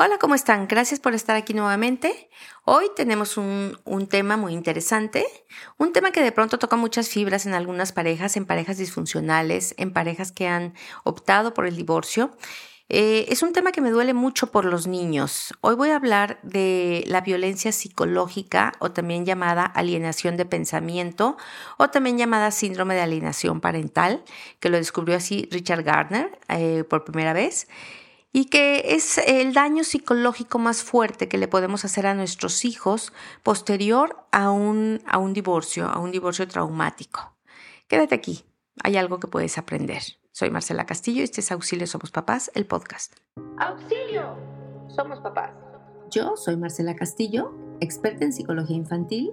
Hola, 0.00 0.16
¿cómo 0.20 0.36
están? 0.36 0.68
Gracias 0.68 1.00
por 1.00 1.12
estar 1.14 1.34
aquí 1.34 1.54
nuevamente. 1.54 2.30
Hoy 2.64 2.84
tenemos 2.94 3.36
un, 3.36 3.76
tema 4.08 4.36
muy 4.36 4.52
interesante, 4.52 5.26
un 5.76 5.92
tema 5.92 6.12
que 6.12 6.22
de 6.22 6.30
pronto 6.30 6.56
toca 6.60 6.76
muchas 6.76 7.08
fibras 7.08 7.46
en 7.46 7.54
algunas 7.54 7.90
parejas, 7.90 8.36
en 8.36 8.46
parejas 8.46 8.78
disfuncionales, 8.78 9.74
en 9.76 9.92
parejas 9.92 10.30
que 10.30 10.46
han 10.46 10.74
optado 11.02 11.52
por 11.52 11.66
el 11.66 11.74
divorcio. 11.74 12.30
Eh, 12.88 13.26
es 13.28 13.42
un 13.42 13.52
tema 13.52 13.72
que 13.72 13.80
me 13.80 13.90
duele 13.90 14.14
mucho 14.14 14.52
por 14.52 14.66
los 14.66 14.86
niños. 14.86 15.52
Hoy 15.62 15.74
voy 15.74 15.90
a 15.90 15.96
hablar 15.96 16.38
de 16.44 17.02
la 17.08 17.20
violencia 17.22 17.72
psicológica 17.72 18.74
o 18.78 18.92
también 18.92 19.26
llamada 19.26 19.64
alienación 19.64 20.36
de 20.36 20.44
pensamiento 20.44 21.36
o 21.76 21.90
también 21.90 22.18
llamada 22.18 22.52
síndrome 22.52 22.94
de 22.94 23.00
alienación 23.00 23.60
parental, 23.60 24.22
que 24.60 24.70
lo 24.70 24.76
descubrió 24.76 25.16
así 25.16 25.48
Richard 25.50 25.82
Gardner 25.82 26.38
eh, 26.48 26.84
por 26.88 27.02
primera 27.02 27.32
vez 27.32 27.66
y 28.32 28.46
que 28.46 28.94
es 28.94 29.18
el 29.18 29.54
daño 29.54 29.84
psicológico 29.84 30.58
más 30.58 30.82
fuerte 30.82 31.28
que 31.28 31.38
le 31.38 31.48
podemos 31.48 31.84
hacer 31.84 32.06
a 32.06 32.14
nuestros 32.14 32.64
hijos 32.64 33.12
posterior 33.42 34.24
a 34.32 34.50
un, 34.50 35.00
a 35.06 35.18
un 35.18 35.32
divorcio, 35.32 35.86
a 35.86 35.98
un 35.98 36.10
divorcio 36.10 36.46
traumático. 36.46 37.36
Quédate 37.88 38.14
aquí, 38.14 38.44
hay 38.82 38.96
algo 38.96 39.18
que 39.18 39.28
puedes 39.28 39.58
aprender. 39.58 40.02
Soy 40.32 40.50
Marcela 40.50 40.86
Castillo 40.86 41.20
y 41.20 41.24
este 41.24 41.40
es 41.40 41.50
Auxilio 41.50 41.86
Somos 41.86 42.10
Papás, 42.10 42.50
el 42.54 42.66
podcast. 42.66 43.14
¡Auxilio! 43.58 44.36
Somos 44.88 45.20
papás. 45.20 45.52
Yo 46.10 46.36
soy 46.36 46.56
Marcela 46.56 46.94
Castillo, 46.96 47.52
experta 47.80 48.24
en 48.24 48.32
psicología 48.32 48.76
infantil 48.76 49.32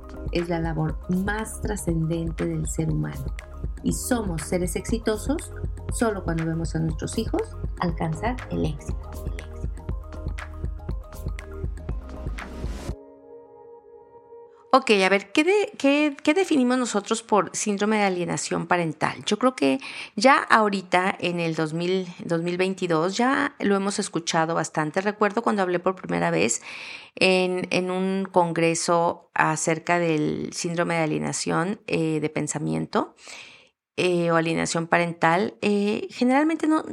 es 0.31 0.49
la 0.49 0.59
labor 0.59 0.97
más 1.09 1.61
trascendente 1.61 2.45
del 2.45 2.67
ser 2.67 2.89
humano. 2.89 3.25
Y 3.83 3.93
somos 3.93 4.43
seres 4.43 4.75
exitosos 4.75 5.51
solo 5.91 6.23
cuando 6.23 6.45
vemos 6.45 6.75
a 6.75 6.79
nuestros 6.79 7.17
hijos 7.17 7.57
alcanzar 7.79 8.35
el 8.51 8.65
éxito. 8.65 8.97
Ok, 14.73 14.91
a 15.03 15.09
ver, 15.09 15.33
¿qué, 15.33 16.15
definimos 16.33 16.77
nosotros 16.77 17.23
por 17.23 17.49
síndrome 17.53 17.97
de 17.97 18.03
alienación 18.03 18.67
parental? 18.67 19.21
Yo 19.25 19.37
creo 19.37 19.53
que 19.53 19.81
ya 20.15 20.37
ahorita, 20.37 21.13
en 21.19 21.41
el 21.41 21.55
2022, 21.55 23.17
ya 23.17 23.53
lo 23.59 23.75
hemos 23.75 23.99
escuchado 23.99 24.55
bastante. 24.55 25.01
Recuerdo 25.01 25.41
cuando 25.41 25.61
hablé 25.61 25.79
por 25.79 25.95
primera 25.95 26.31
vez 26.31 26.61
en, 27.17 27.67
en 27.71 27.91
un 27.91 28.25
congreso 28.31 29.29
acerca 29.33 29.99
del 29.99 30.53
síndrome 30.53 30.93
de 30.95 31.01
alienación 31.01 31.81
eh, 31.87 32.21
de 32.21 32.29
pensamiento 32.29 33.13
eh, 34.03 34.31
o 34.31 34.35
alienación 34.35 34.87
parental, 34.87 35.53
eh, 35.61 36.07
generalmente 36.09 36.65
no, 36.65 36.83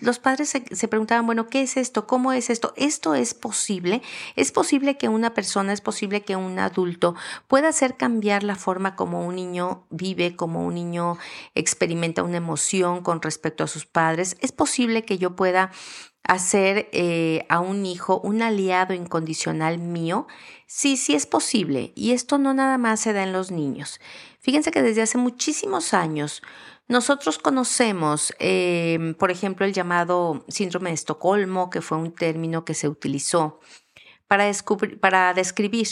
los 0.00 0.18
padres 0.18 0.48
se, 0.48 0.88
preguntaban, 0.88 1.24
bueno, 1.24 1.46
¿qué 1.46 1.62
es 1.62 1.76
esto? 1.76 2.08
¿Cómo 2.08 2.32
es 2.32 2.50
esto? 2.50 2.72
¿Esto 2.74 3.14
es 3.14 3.32
posible? 3.32 4.02
¿Es 4.34 4.50
posible 4.50 4.98
que 4.98 5.08
una 5.08 5.34
persona, 5.34 5.72
es 5.72 5.80
posible 5.80 6.22
que 6.22 6.34
un 6.34 6.58
adulto 6.58 7.14
pueda 7.46 7.68
hacer 7.68 7.96
cambiar 7.96 8.42
la 8.42 8.56
forma 8.56 8.96
como 8.96 9.24
un 9.24 9.36
niño 9.36 9.86
vive, 9.90 10.34
como 10.34 10.66
un 10.66 10.74
niño 10.74 11.16
experimenta 11.54 12.24
una 12.24 12.38
emoción 12.38 13.04
con 13.04 13.22
respecto 13.22 13.62
a 13.62 13.68
sus 13.68 13.86
padres? 13.86 14.36
¿Es 14.40 14.50
posible 14.50 15.04
que 15.04 15.16
yo 15.16 15.36
pueda 15.36 15.70
hacer 16.24 16.88
eh, 16.92 17.46
a 17.48 17.60
un 17.60 17.86
hijo 17.86 18.20
un 18.22 18.42
aliado 18.42 18.94
incondicional 18.94 19.78
mío? 19.78 20.26
Sí, 20.66 20.96
sí 20.96 21.14
es 21.14 21.26
posible. 21.26 21.92
Y 21.94 22.12
esto 22.12 22.38
no 22.38 22.54
nada 22.54 22.78
más 22.78 23.00
se 23.00 23.12
da 23.12 23.22
en 23.22 23.32
los 23.32 23.50
niños. 23.50 24.00
Fíjense 24.40 24.70
que 24.70 24.82
desde 24.82 25.02
hace 25.02 25.18
muchísimos 25.18 25.94
años 25.94 26.42
nosotros 26.88 27.38
conocemos, 27.38 28.32
em, 28.38 29.14
por 29.14 29.30
ejemplo, 29.30 29.66
el 29.66 29.74
llamado 29.74 30.44
síndrome 30.48 30.90
de 30.90 30.94
Estocolmo, 30.94 31.68
que 31.68 31.82
fue 31.82 31.98
un 31.98 32.14
término 32.14 32.64
que 32.64 32.74
se 32.74 32.88
utilizó 32.88 33.60
para, 34.26 34.50
para 35.00 35.34
describir 35.34 35.88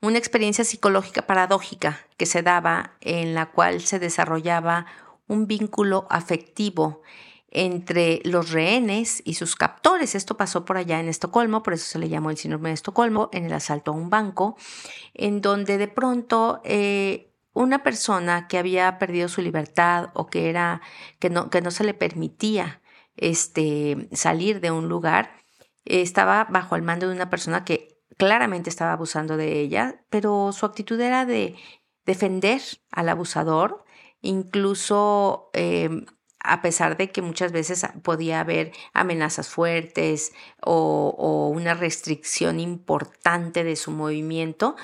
una 0.00 0.18
experiencia 0.18 0.64
psicológica 0.64 1.26
paradójica 1.26 2.06
que 2.16 2.26
se 2.26 2.42
daba 2.42 2.96
en 3.00 3.34
la 3.34 3.46
cual 3.46 3.80
se 3.80 3.98
desarrollaba 3.98 4.86
un 5.26 5.46
vínculo 5.46 6.06
afectivo 6.10 7.02
entre 7.50 8.20
los 8.24 8.50
rehenes 8.50 9.22
y 9.24 9.34
sus 9.34 9.56
captores. 9.56 10.14
Esto 10.14 10.36
pasó 10.36 10.64
por 10.64 10.76
allá 10.76 11.00
en 11.00 11.08
Estocolmo, 11.08 11.62
por 11.62 11.74
eso 11.74 11.86
se 11.86 11.98
le 11.98 12.08
llamó 12.08 12.30
el 12.30 12.36
síndrome 12.36 12.70
de 12.70 12.74
Estocolmo, 12.74 13.30
en 13.32 13.46
el 13.46 13.52
asalto 13.52 13.90
a 13.90 13.94
un 13.94 14.10
banco, 14.10 14.56
en 15.14 15.40
donde 15.40 15.78
de 15.78 15.88
pronto 15.88 16.60
eh, 16.64 17.32
una 17.52 17.82
persona 17.82 18.48
que 18.48 18.58
había 18.58 18.98
perdido 18.98 19.28
su 19.28 19.42
libertad 19.42 20.10
o 20.14 20.26
que 20.26 20.48
era 20.50 20.82
que 21.18 21.30
no, 21.30 21.50
que 21.50 21.60
no 21.60 21.70
se 21.70 21.84
le 21.84 21.94
permitía 21.94 22.82
este, 23.16 24.08
salir 24.12 24.60
de 24.60 24.70
un 24.70 24.88
lugar, 24.88 25.32
estaba 25.84 26.44
bajo 26.44 26.76
el 26.76 26.82
mando 26.82 27.08
de 27.08 27.14
una 27.14 27.30
persona 27.30 27.64
que 27.64 27.98
claramente 28.16 28.68
estaba 28.68 28.92
abusando 28.92 29.36
de 29.36 29.60
ella, 29.60 30.04
pero 30.10 30.52
su 30.52 30.66
actitud 30.66 31.00
era 31.00 31.24
de 31.24 31.56
defender 32.04 32.60
al 32.90 33.08
abusador, 33.08 33.84
incluso 34.20 35.50
eh, 35.52 36.04
a 36.48 36.62
pesar 36.62 36.96
de 36.96 37.10
que 37.10 37.22
muchas 37.22 37.52
veces 37.52 37.86
podía 38.02 38.40
haber 38.40 38.72
amenazas 38.94 39.48
fuertes 39.48 40.32
o, 40.64 41.52
una 41.54 41.74
restricción 41.74 42.58
importante 42.58 43.64
de 43.64 43.76
su 43.76 43.90
movimiento, 43.90 44.74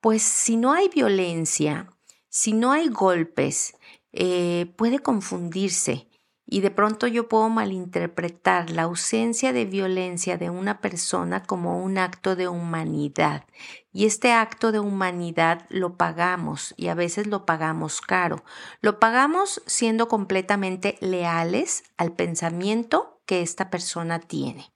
pues 0.00 0.22
si 0.22 0.56
no 0.56 0.72
hay 0.72 0.88
violencia, 0.88 1.90
si 2.28 2.52
no 2.52 2.72
hay 2.72 2.88
golpes, 2.88 3.74
eh, 4.12 4.72
puede 4.76 4.98
confundirse 4.98 6.08
y 6.48 6.60
de 6.60 6.70
pronto 6.70 7.08
yo 7.08 7.28
puedo 7.28 7.48
malinterpretar 7.48 8.70
la 8.70 8.82
ausencia 8.82 9.52
de 9.52 9.64
violencia 9.64 10.38
de 10.38 10.48
una 10.48 10.80
persona 10.80 11.42
como 11.42 11.82
un 11.82 11.98
acto 11.98 12.36
de 12.36 12.46
humanidad. 12.46 13.44
Y 13.92 14.06
este 14.06 14.32
acto 14.32 14.70
de 14.70 14.78
humanidad 14.78 15.66
lo 15.70 15.96
pagamos 15.96 16.72
y 16.76 16.88
a 16.88 16.94
veces 16.94 17.26
lo 17.26 17.46
pagamos 17.46 18.00
caro. 18.00 18.44
Lo 18.80 19.00
pagamos 19.00 19.60
siendo 19.66 20.06
completamente 20.06 20.96
leales 21.00 21.82
al 21.96 22.12
pensamiento 22.12 23.20
que 23.26 23.42
esta 23.42 23.68
persona 23.68 24.20
tiene. 24.20 24.70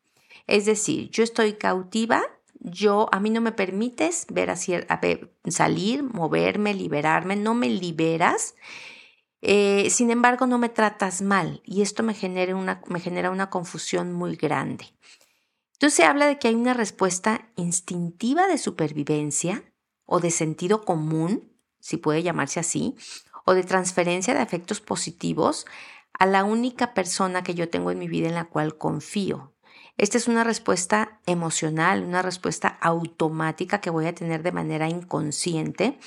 Es 0.49 0.65
decir, 0.65 1.11
yo 1.11 1.23
estoy 1.23 1.53
cautiva, 1.53 2.23
yo 2.59 3.09
a 3.13 3.21
mí 3.21 3.31
no 3.31 3.41
me 3.41 3.53
permites 3.53 4.27
ver, 4.29 4.51
así, 4.51 4.75
salir, 5.47 6.03
moverme, 6.03 6.75
liberarme, 6.75 7.37
no 7.37 7.55
me 7.55 7.69
liberas 7.69 8.57
eh, 9.43 9.89
sin 9.91 10.11
embargo, 10.11 10.47
no 10.47 10.59
me 10.59 10.69
tratas 10.69 11.23
mal 11.23 11.63
y 11.65 11.83
esto 11.83 12.03
me 12.03 12.15
genera, 12.15 12.55
una, 12.55 12.83
me 12.87 13.01
genera 13.01 13.31
una 13.31 13.51
confusión 13.51 14.13
muy 14.13 14.37
grande. 14.37 14.95
Entonces 15.75 15.97
se 15.97 16.05
habla 16.05 16.27
de 16.27 16.39
que 16.39 16.49
hay 16.49 16.55
una 16.55 16.75
respuesta 16.75 17.49
instintiva 17.57 18.47
de 18.47 18.59
supervivencia 18.59 19.65
o 20.05 20.21
de 20.21 20.31
sentido 20.31 20.85
común, 20.85 21.53
si 21.79 21.97
puede 21.97 22.23
llamarse 22.23 22.61
así, 22.61 22.97
o 23.47 23.55
de 23.55 23.63
transferencia 23.63 24.35
de 24.35 24.41
afectos 24.41 24.81
positivos 24.81 25.67
a 26.19 26.27
la 26.27 26.45
única 26.45 26.93
persona 26.93 27.43
que 27.43 27.55
yo 27.55 27.71
tengo 27.71 27.91
en 27.91 27.99
mi 27.99 28.09
vida 28.09 28.29
en 28.29 28.35
la 28.35 28.45
cual 28.45 28.77
confío. 28.77 29.55
Esta 29.97 30.19
es 30.19 30.29
una 30.29 30.45
respuesta 30.45 31.21
emocional, 31.27 32.05
una 32.05 32.23
respuesta 32.23 32.69
automática 32.81 33.81
que 33.81 33.91
voy 33.91 34.07
a 34.07 34.15
tener 34.15 34.43
de 34.43 34.53
manera 34.53 34.89
inconsciente 34.89 35.99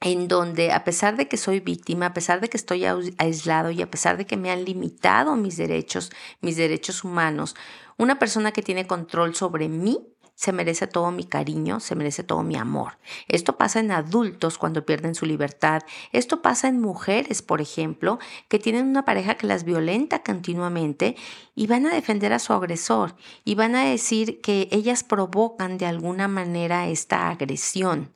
en 0.00 0.28
donde 0.28 0.72
a 0.72 0.84
pesar 0.84 1.16
de 1.16 1.28
que 1.28 1.36
soy 1.36 1.60
víctima, 1.60 2.06
a 2.06 2.14
pesar 2.14 2.40
de 2.40 2.48
que 2.48 2.56
estoy 2.56 2.84
aislado 3.18 3.70
y 3.70 3.82
a 3.82 3.90
pesar 3.90 4.16
de 4.16 4.26
que 4.26 4.36
me 4.36 4.50
han 4.50 4.64
limitado 4.64 5.34
mis 5.36 5.56
derechos, 5.56 6.12
mis 6.40 6.56
derechos 6.56 7.04
humanos, 7.04 7.56
una 7.96 8.18
persona 8.18 8.52
que 8.52 8.62
tiene 8.62 8.86
control 8.86 9.34
sobre 9.34 9.68
mí 9.68 10.06
se 10.38 10.52
merece 10.52 10.86
todo 10.86 11.10
mi 11.10 11.24
cariño, 11.24 11.80
se 11.80 11.96
merece 11.96 12.22
todo 12.22 12.44
mi 12.44 12.54
amor. 12.54 12.98
Esto 13.26 13.58
pasa 13.58 13.80
en 13.80 13.90
adultos 13.90 14.56
cuando 14.56 14.86
pierden 14.86 15.16
su 15.16 15.26
libertad. 15.26 15.82
Esto 16.12 16.42
pasa 16.42 16.68
en 16.68 16.80
mujeres, 16.80 17.42
por 17.42 17.60
ejemplo, 17.60 18.20
que 18.46 18.60
tienen 18.60 18.86
una 18.86 19.04
pareja 19.04 19.34
que 19.34 19.48
las 19.48 19.64
violenta 19.64 20.22
continuamente 20.22 21.16
y 21.56 21.66
van 21.66 21.86
a 21.86 21.92
defender 21.92 22.32
a 22.32 22.38
su 22.38 22.52
agresor 22.52 23.16
y 23.44 23.56
van 23.56 23.74
a 23.74 23.82
decir 23.82 24.40
que 24.40 24.68
ellas 24.70 25.02
provocan 25.02 25.76
de 25.76 25.86
alguna 25.86 26.28
manera 26.28 26.86
esta 26.86 27.30
agresión. 27.30 28.12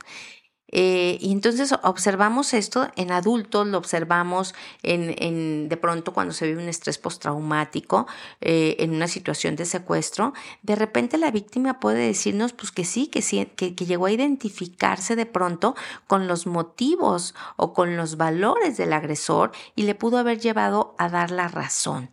Eh, 0.72 1.18
y 1.20 1.30
entonces 1.32 1.74
observamos 1.82 2.54
esto 2.54 2.88
en 2.96 3.12
adultos, 3.12 3.66
lo 3.66 3.76
observamos 3.76 4.54
en, 4.82 5.68
de 5.68 5.76
pronto 5.76 6.14
cuando 6.14 6.32
se 6.32 6.46
vive 6.46 6.62
un 6.62 6.68
estrés 6.68 6.96
postraumático, 6.96 8.06
eh, 8.40 8.76
en 8.78 8.94
una 8.94 9.06
situación 9.06 9.54
de 9.54 9.66
secuestro, 9.66 10.32
de 10.62 10.74
repente 10.74 11.18
la 11.18 11.30
víctima 11.30 11.78
puede 11.78 12.06
decirnos 12.06 12.54
pues 12.54 12.72
que 12.72 12.84
sí, 12.84 13.06
que 13.06 13.20
sí, 13.20 13.46
que, 13.54 13.74
que 13.74 13.86
llegó 13.86 14.06
a 14.06 14.12
identificarse 14.12 15.14
de 15.14 15.26
pronto 15.26 15.76
con 16.06 16.26
los 16.26 16.46
motivos 16.46 17.34
o 17.56 17.74
con 17.74 17.96
los 17.96 18.16
valores 18.16 18.78
del 18.78 18.94
agresor 18.94 19.52
y 19.76 19.82
le 19.82 19.94
pudo 19.94 20.16
haber 20.16 20.40
llevado 20.40 20.94
a 20.98 21.10
dar 21.10 21.30
la 21.30 21.48
razón. 21.48 22.08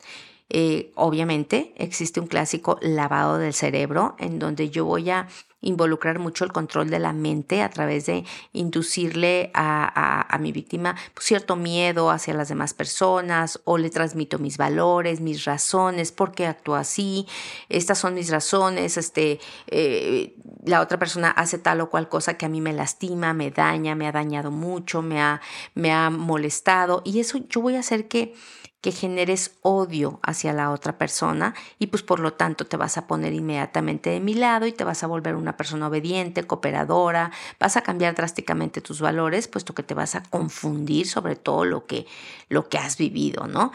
Eh, 0.52 0.92
obviamente 0.96 1.74
existe 1.78 2.20
un 2.20 2.26
clásico 2.26 2.80
lavado 2.82 3.38
del 3.38 3.54
cerebro 3.54 4.16
en 4.18 4.40
donde 4.40 4.72
yo 4.72 4.84
voy 4.84 5.12
a 5.12 5.28
involucrar 5.62 6.20
mucho 6.20 6.46
el 6.46 6.52
control 6.52 6.90
de 6.90 7.00
la 7.00 7.14
mente 7.14 7.62
a 7.62 7.70
través 7.70 8.06
de 8.06 8.26
inducirle 8.54 9.52
a, 9.54 10.38
mi 10.40 10.52
víctima 10.52 10.96
pues, 11.14 11.26
cierto 11.26 11.56
miedo 11.58 12.12
hacia 12.12 12.34
las 12.34 12.48
demás 12.48 12.74
personas 12.74 13.60
o 13.66 13.78
le 13.78 13.90
transmito 13.90 14.40
mis 14.40 14.58
valores, 14.58 15.20
mis 15.20 15.44
razones, 15.44 16.12
por 16.14 16.32
qué 16.32 16.48
actúo 16.48 16.76
así, 16.76 17.28
estas 17.68 17.98
son 17.98 18.14
mis 18.14 18.30
razones, 18.30 18.96
este, 18.96 19.40
eh, 19.68 20.36
la 20.64 20.82
otra 20.82 20.98
persona 20.98 21.32
hace 21.32 21.58
tal 21.58 21.82
o 21.82 21.90
cual 21.90 22.10
cosa 22.10 22.36
que 22.36 22.46
a 22.46 22.50
mí 22.50 22.62
me 22.62 22.74
lastima, 22.74 23.34
me 23.34 23.52
daña, 23.52 23.96
me 23.96 24.08
ha 24.08 24.12
dañado 24.12 24.52
mucho, 24.52 25.02
me 25.02 25.22
ha, 25.22 25.42
me 25.74 25.92
ha 25.92 26.10
molestado. 26.10 27.02
Y 27.06 27.20
eso 27.20 27.40
yo 27.50 27.62
voy 27.62 27.76
a 27.76 27.80
hacer 27.80 28.08
que 28.08 28.34
que 28.82 28.92
generes 28.92 29.58
odio 29.62 30.20
hacia 30.24 30.54
la 30.54 30.72
otra 30.72 30.98
persona 30.98 31.54
y 31.80 31.88
pues 31.88 32.02
por 32.02 32.20
lo 32.20 32.34
tanto 32.34 32.66
te 32.66 32.78
vas 32.78 32.98
a 32.98 33.08
poner 33.08 33.34
inmediatamente 33.34 34.10
de 34.10 34.20
mi 34.20 34.34
lado 34.34 34.66
y 34.66 34.72
te 34.72 34.84
vas 34.84 35.04
a 35.04 35.08
volver 35.08 35.36
una 35.36 35.58
persona 35.58 35.88
obediente, 35.88 36.48
cooperadora, 36.48 37.32
vas 37.60 37.76
a 37.76 37.82
cambiar 37.82 38.16
drásticamente 38.16 38.82
tus 38.82 39.02
valores, 39.02 39.48
puesto 39.48 39.74
que 39.74 39.84
te 39.84 39.94
vas 39.94 40.16
a 40.16 40.24
confundir 40.24 41.08
sobre 41.08 41.36
todo 41.36 41.66
lo 41.66 41.86
que, 41.86 42.06
lo 42.48 42.70
que 42.70 42.78
has 42.78 42.98
vivido, 42.98 43.48
¿no? 43.48 43.72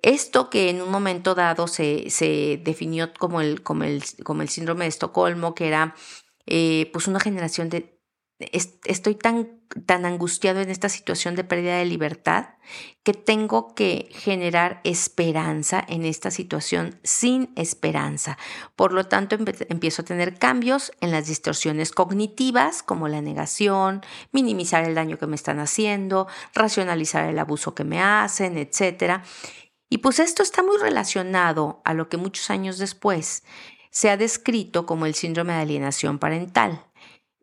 Esto 0.00 0.48
que 0.48 0.70
en 0.70 0.80
un 0.80 0.90
momento 0.90 1.34
dado 1.34 1.66
se, 1.66 2.08
se 2.10 2.60
definió 2.62 3.12
como 3.14 3.40
el, 3.40 3.62
como, 3.62 3.82
el, 3.82 4.04
como 4.22 4.42
el 4.42 4.48
síndrome 4.48 4.84
de 4.84 4.90
Estocolmo, 4.90 5.56
que 5.56 5.66
era 5.66 5.96
eh, 6.46 6.88
pues 6.92 7.08
una 7.08 7.18
generación 7.18 7.68
de 7.68 7.97
estoy 8.38 9.16
tan, 9.16 9.48
tan 9.84 10.06
angustiado 10.06 10.60
en 10.60 10.70
esta 10.70 10.88
situación 10.88 11.34
de 11.34 11.42
pérdida 11.42 11.78
de 11.78 11.84
libertad 11.84 12.50
que 13.02 13.12
tengo 13.12 13.74
que 13.74 14.08
generar 14.12 14.80
esperanza 14.84 15.84
en 15.88 16.04
esta 16.04 16.30
situación 16.30 17.00
sin 17.02 17.52
esperanza. 17.56 18.38
Por 18.76 18.92
lo 18.92 19.04
tanto, 19.04 19.36
empiezo 19.68 20.02
a 20.02 20.04
tener 20.04 20.38
cambios 20.38 20.92
en 21.00 21.10
las 21.10 21.26
distorsiones 21.26 21.90
cognitivas 21.90 22.84
como 22.84 23.08
la 23.08 23.22
negación, 23.22 24.02
minimizar 24.30 24.84
el 24.84 24.94
daño 24.94 25.18
que 25.18 25.26
me 25.26 25.36
están 25.36 25.58
haciendo, 25.58 26.28
racionalizar 26.54 27.28
el 27.28 27.38
abuso 27.40 27.74
que 27.74 27.84
me 27.84 28.00
hacen, 28.00 28.56
etc. 28.56 29.22
Y 29.88 29.98
pues 29.98 30.20
esto 30.20 30.44
está 30.44 30.62
muy 30.62 30.78
relacionado 30.78 31.82
a 31.84 31.92
lo 31.92 32.08
que 32.08 32.18
muchos 32.18 32.50
años 32.50 32.78
después 32.78 33.42
se 33.90 34.10
ha 34.10 34.16
descrito 34.16 34.86
como 34.86 35.06
el 35.06 35.14
síndrome 35.14 35.54
de 35.54 35.60
alienación 35.60 36.18
parental 36.20 36.87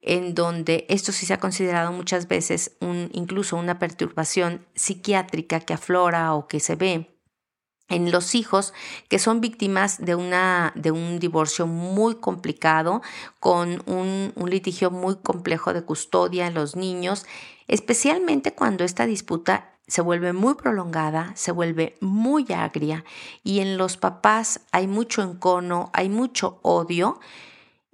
en 0.05 0.35
donde 0.35 0.85
esto 0.87 1.11
sí 1.11 1.25
se 1.25 1.33
ha 1.33 1.39
considerado 1.39 1.91
muchas 1.91 2.27
veces 2.27 2.77
incluso 3.11 3.57
una 3.57 3.79
perturbación 3.79 4.63
psiquiátrica 4.75 5.59
que 5.59 5.73
aflora 5.73 6.35
o 6.35 6.47
que 6.47 6.59
se 6.59 6.75
ve 6.75 7.11
en 7.89 8.11
los 8.11 8.35
hijos 8.35 8.73
que 9.09 9.17
son 9.17 9.41
víctimas 9.41 10.03
de, 10.03 10.13
una, 10.13 10.71
de 10.75 10.91
un 10.91 11.19
divorcio 11.19 11.65
muy 11.65 12.15
complicado, 12.15 13.01
con 13.39 13.81
un, 13.87 14.31
un 14.35 14.49
litigio 14.49 14.91
muy 14.91 15.15
complejo 15.17 15.73
de 15.73 15.83
custodia 15.83 16.47
en 16.47 16.53
los 16.53 16.75
niños, 16.75 17.25
especialmente 17.67 18.53
cuando 18.53 18.83
esta 18.83 19.07
disputa 19.07 19.71
se 19.87 20.01
vuelve 20.01 20.33
muy 20.33 20.53
prolongada, 20.53 21.31
se 21.35 21.51
vuelve 21.51 21.97
muy 21.99 22.45
agria 22.53 23.05
y 23.43 23.59
en 23.59 23.77
los 23.77 23.97
papás 23.97 24.61
hay 24.71 24.87
mucho 24.87 25.23
encono, 25.23 25.89
hay 25.93 26.09
mucho 26.09 26.59
odio 26.61 27.19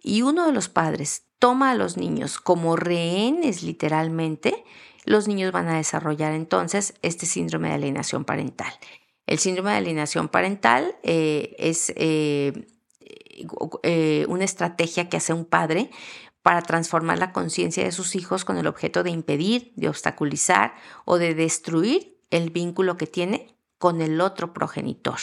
y 0.01 0.23
uno 0.23 0.45
de 0.45 0.53
los 0.53 0.67
padres 0.67 1.30
toma 1.41 1.71
a 1.71 1.75
los 1.75 1.97
niños 1.97 2.39
como 2.39 2.75
rehenes 2.75 3.63
literalmente, 3.63 4.63
los 5.05 5.27
niños 5.27 5.51
van 5.51 5.67
a 5.69 5.77
desarrollar 5.77 6.33
entonces 6.33 6.93
este 7.01 7.25
síndrome 7.25 7.69
de 7.69 7.73
alienación 7.73 8.25
parental. 8.25 8.71
El 9.25 9.39
síndrome 9.39 9.71
de 9.71 9.77
alienación 9.77 10.29
parental 10.29 10.95
eh, 11.01 11.55
es 11.57 11.91
eh, 11.95 12.67
eh, 13.81 14.25
una 14.29 14.43
estrategia 14.43 15.09
que 15.09 15.17
hace 15.17 15.33
un 15.33 15.45
padre 15.45 15.89
para 16.43 16.61
transformar 16.61 17.17
la 17.17 17.31
conciencia 17.31 17.83
de 17.83 17.91
sus 17.91 18.15
hijos 18.15 18.45
con 18.45 18.57
el 18.57 18.67
objeto 18.67 19.01
de 19.01 19.09
impedir, 19.09 19.73
de 19.75 19.89
obstaculizar 19.89 20.75
o 21.05 21.17
de 21.17 21.33
destruir 21.33 22.19
el 22.29 22.51
vínculo 22.51 22.97
que 22.97 23.07
tiene 23.07 23.55
con 23.79 24.01
el 24.01 24.21
otro 24.21 24.53
progenitor. 24.53 25.19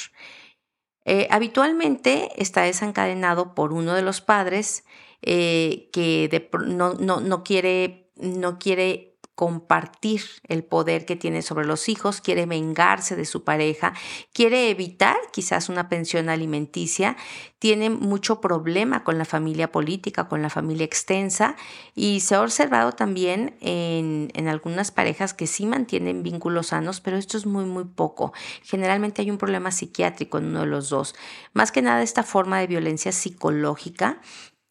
habitualmente 1.31 2.31
está 2.37 2.63
desencadenado 2.63 3.55
por 3.55 3.73
uno 3.73 3.95
de 3.95 4.03
los 4.03 4.21
padres 4.21 4.85
eh, 5.23 5.89
que 5.93 6.49
no, 6.67 6.95
no, 6.95 7.21
no, 7.21 7.43
quiere, 7.43 8.11
no 8.17 8.59
quiere 8.59 9.09
compartir 9.39 10.23
el 10.49 10.65
poder 10.65 11.07
que 11.07 11.15
tiene 11.15 11.43
sobre 11.43 11.65
los 11.65 11.89
hijos, 11.89 12.21
quiere 12.21 12.45
vengarse 12.45 13.15
de 13.15 13.25
su 13.25 13.45
pareja, 13.45 13.95
quiere 14.33 14.69
evitar 14.69 15.17
quizás 15.31 15.69
una 15.69 15.89
pensión 15.89 16.29
alimenticia, 16.29 17.17
tiene 17.61 17.89
mucho 17.89 18.41
problema 18.41 19.05
con 19.05 19.17
la 19.17 19.25
familia 19.25 19.71
política, 19.71 20.27
con 20.27 20.43
la 20.43 20.51
familia 20.51 20.85
extensa 20.85 21.55
y 21.95 22.19
se 22.19 22.35
ha 22.35 22.43
observado 22.43 22.91
también 22.91 23.57
en, 23.61 24.33
en 24.35 24.49
algunas 24.49 24.91
parejas 24.91 25.35
que 25.35 25.47
sí 25.47 25.67
mantienen 25.67 26.25
vínculos 26.25 26.69
sanos, 26.69 27.01
pero 27.01 27.17
esto 27.17 27.37
es 27.37 27.47
muy, 27.47 27.65
muy 27.65 27.85
poco. 27.85 28.33
Generalmente 28.65 29.23
hay 29.23 29.31
un 29.31 29.39
problema 29.39 29.71
psiquiátrico 29.71 30.39
en 30.39 30.47
uno 30.47 30.63
de 30.63 30.67
los 30.67 30.89
dos. 30.89 31.15
Más 31.53 31.71
que 31.71 31.81
nada 31.81 32.03
esta 32.03 32.25
forma 32.25 32.59
de 32.59 32.67
violencia 32.67 33.13
psicológica 33.13 34.21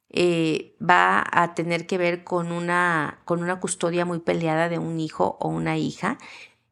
eh, 0.09 0.75
va 0.81 1.23
a 1.31 1.53
tener 1.53 1.85
que 1.85 1.97
ver 1.97 2.23
con 2.23 2.51
una, 2.51 3.21
con 3.25 3.43
una 3.43 3.59
custodia 3.59 4.05
muy 4.05 4.19
peleada 4.19 4.69
de 4.69 4.79
un 4.79 4.99
hijo 4.99 5.37
o 5.39 5.49
una 5.49 5.77
hija. 5.77 6.17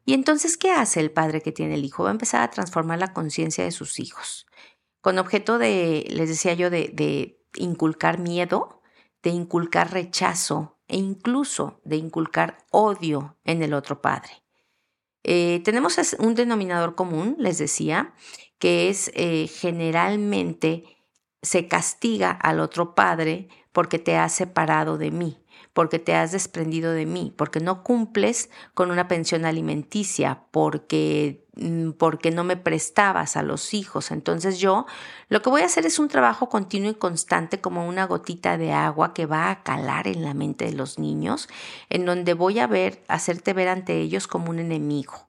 Y 0.04 0.14
entonces, 0.14 0.56
¿qué 0.56 0.70
hace 0.70 1.00
el 1.00 1.10
padre 1.10 1.42
que 1.42 1.52
tiene 1.52 1.74
el 1.74 1.84
hijo? 1.84 2.04
Va 2.04 2.10
a 2.10 2.12
empezar 2.12 2.42
a 2.42 2.50
transformar 2.50 2.98
la 2.98 3.12
conciencia 3.12 3.64
de 3.64 3.72
sus 3.72 3.98
hijos, 3.98 4.46
con 5.00 5.18
objeto 5.18 5.58
de, 5.58 6.06
les 6.10 6.28
decía 6.28 6.54
yo, 6.54 6.70
de, 6.70 7.38
inculcar 7.56 8.18
miedo, 8.18 8.82
de 9.22 9.30
inculcar 9.30 9.92
rechazo 9.92 10.78
e 10.88 10.96
incluso 10.96 11.80
de 11.84 11.96
inculcar 11.96 12.58
odio 12.70 13.36
en 13.44 13.62
el 13.62 13.74
otro 13.74 14.00
padre. 14.00 14.30
Eh, 15.24 15.60
tenemos 15.64 15.98
un 16.18 16.34
denominador 16.36 16.94
común, 16.94 17.34
les 17.38 17.58
decía, 17.58 18.14
que 18.58 18.88
es 18.88 19.10
eh, 19.14 19.48
generalmente 19.48 20.95
se 21.46 21.68
castiga 21.68 22.32
al 22.32 22.58
otro 22.60 22.94
padre 22.94 23.48
porque 23.72 23.98
te 23.98 24.16
has 24.16 24.32
separado 24.32 24.98
de 24.98 25.12
mí, 25.12 25.38
porque 25.72 26.00
te 26.00 26.14
has 26.14 26.32
desprendido 26.32 26.92
de 26.92 27.06
mí, 27.06 27.32
porque 27.36 27.60
no 27.60 27.84
cumples 27.84 28.50
con 28.74 28.90
una 28.90 29.06
pensión 29.06 29.44
alimenticia, 29.44 30.42
porque 30.50 31.46
mm, 31.54 31.92
porque 31.92 32.32
no 32.32 32.42
me 32.42 32.56
prestabas 32.56 33.36
a 33.36 33.42
los 33.42 33.74
hijos. 33.74 34.10
Entonces 34.10 34.58
yo 34.58 34.86
lo 35.28 35.40
que 35.40 35.50
voy 35.50 35.62
a 35.62 35.66
hacer 35.66 35.86
es 35.86 36.00
un 36.00 36.08
trabajo 36.08 36.48
continuo 36.48 36.90
y 36.90 36.94
constante 36.94 37.60
como 37.60 37.86
una 37.86 38.06
gotita 38.06 38.58
de 38.58 38.72
agua 38.72 39.14
que 39.14 39.26
va 39.26 39.50
a 39.50 39.62
calar 39.62 40.08
en 40.08 40.24
la 40.24 40.34
mente 40.34 40.64
de 40.64 40.72
los 40.72 40.98
niños, 40.98 41.48
en 41.90 42.06
donde 42.06 42.34
voy 42.34 42.58
a 42.58 42.66
ver, 42.66 43.04
hacerte 43.06 43.52
ver 43.52 43.68
ante 43.68 44.00
ellos 44.00 44.26
como 44.26 44.50
un 44.50 44.58
enemigo. 44.58 45.28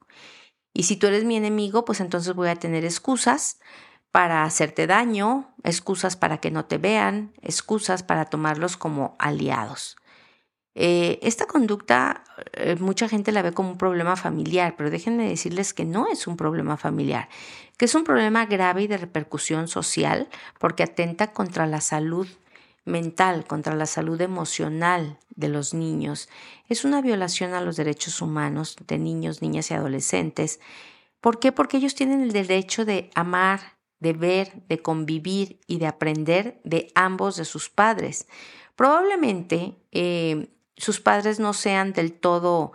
Y 0.73 0.83
si 0.83 0.95
tú 0.95 1.07
eres 1.07 1.25
mi 1.25 1.35
enemigo, 1.35 1.85
pues 1.85 1.99
entonces 1.99 2.33
voy 2.33 2.49
a 2.49 2.55
tener 2.55 2.85
excusas 2.85 3.59
para 4.17 4.45
hacerte 4.45 4.87
daño, 4.87 5.53
excusas 5.63 6.15
para 6.15 6.39
que 6.39 6.49
no 6.49 6.65
te 6.65 6.79
vean, 6.79 7.33
excusas 7.43 8.01
para 8.01 8.25
tomarlos 8.25 8.75
como 8.75 9.15
aliados. 9.19 9.95
Eh, 10.73 11.19
esta 11.21 11.45
conducta 11.45 12.23
eh, 12.53 12.77
mucha 12.79 13.07
gente 13.07 13.31
la 13.31 13.43
ve 13.43 13.51
como 13.51 13.69
un 13.69 13.77
problema 13.77 14.15
familiar, 14.15 14.73
pero 14.75 14.89
déjenme 14.89 15.29
decirles 15.29 15.71
que 15.71 15.85
no 15.85 16.07
es 16.07 16.25
un 16.25 16.35
problema 16.35 16.77
familiar, 16.77 17.29
que 17.77 17.85
es 17.85 17.93
un 17.93 18.03
problema 18.03 18.47
grave 18.47 18.81
y 18.81 18.87
de 18.87 18.97
repercusión 18.97 19.67
social 19.67 20.29
porque 20.57 20.81
atenta 20.81 21.31
contra 21.31 21.67
la 21.67 21.79
salud 21.79 22.27
mental, 22.85 23.45
contra 23.45 23.75
la 23.75 23.85
salud 23.85 24.19
emocional 24.19 25.19
de 25.35 25.49
los 25.49 25.75
niños. 25.75 26.27
Es 26.69 26.85
una 26.85 27.03
violación 27.03 27.53
a 27.53 27.61
los 27.61 27.75
derechos 27.75 28.19
humanos 28.19 28.77
de 28.87 28.97
niños, 28.97 29.43
niñas 29.43 29.69
y 29.69 29.75
adolescentes. 29.75 30.59
¿Por 31.21 31.37
qué? 31.37 31.51
Porque 31.51 31.77
ellos 31.77 31.93
tienen 31.93 32.21
el 32.21 32.31
derecho 32.31 32.83
de 32.83 33.11
amar, 33.13 33.76
de 33.99 34.13
ver, 34.13 34.63
de 34.67 34.81
convivir 34.81 35.59
y 35.67 35.77
de 35.79 35.87
aprender 35.87 36.59
de 36.63 36.91
ambos 36.95 37.35
de 37.35 37.45
sus 37.45 37.69
padres. 37.69 38.27
Probablemente 38.75 39.75
eh, 39.91 40.49
sus 40.75 40.99
padres 40.99 41.39
no 41.39 41.53
sean 41.53 41.93
del 41.93 42.13
todo 42.13 42.73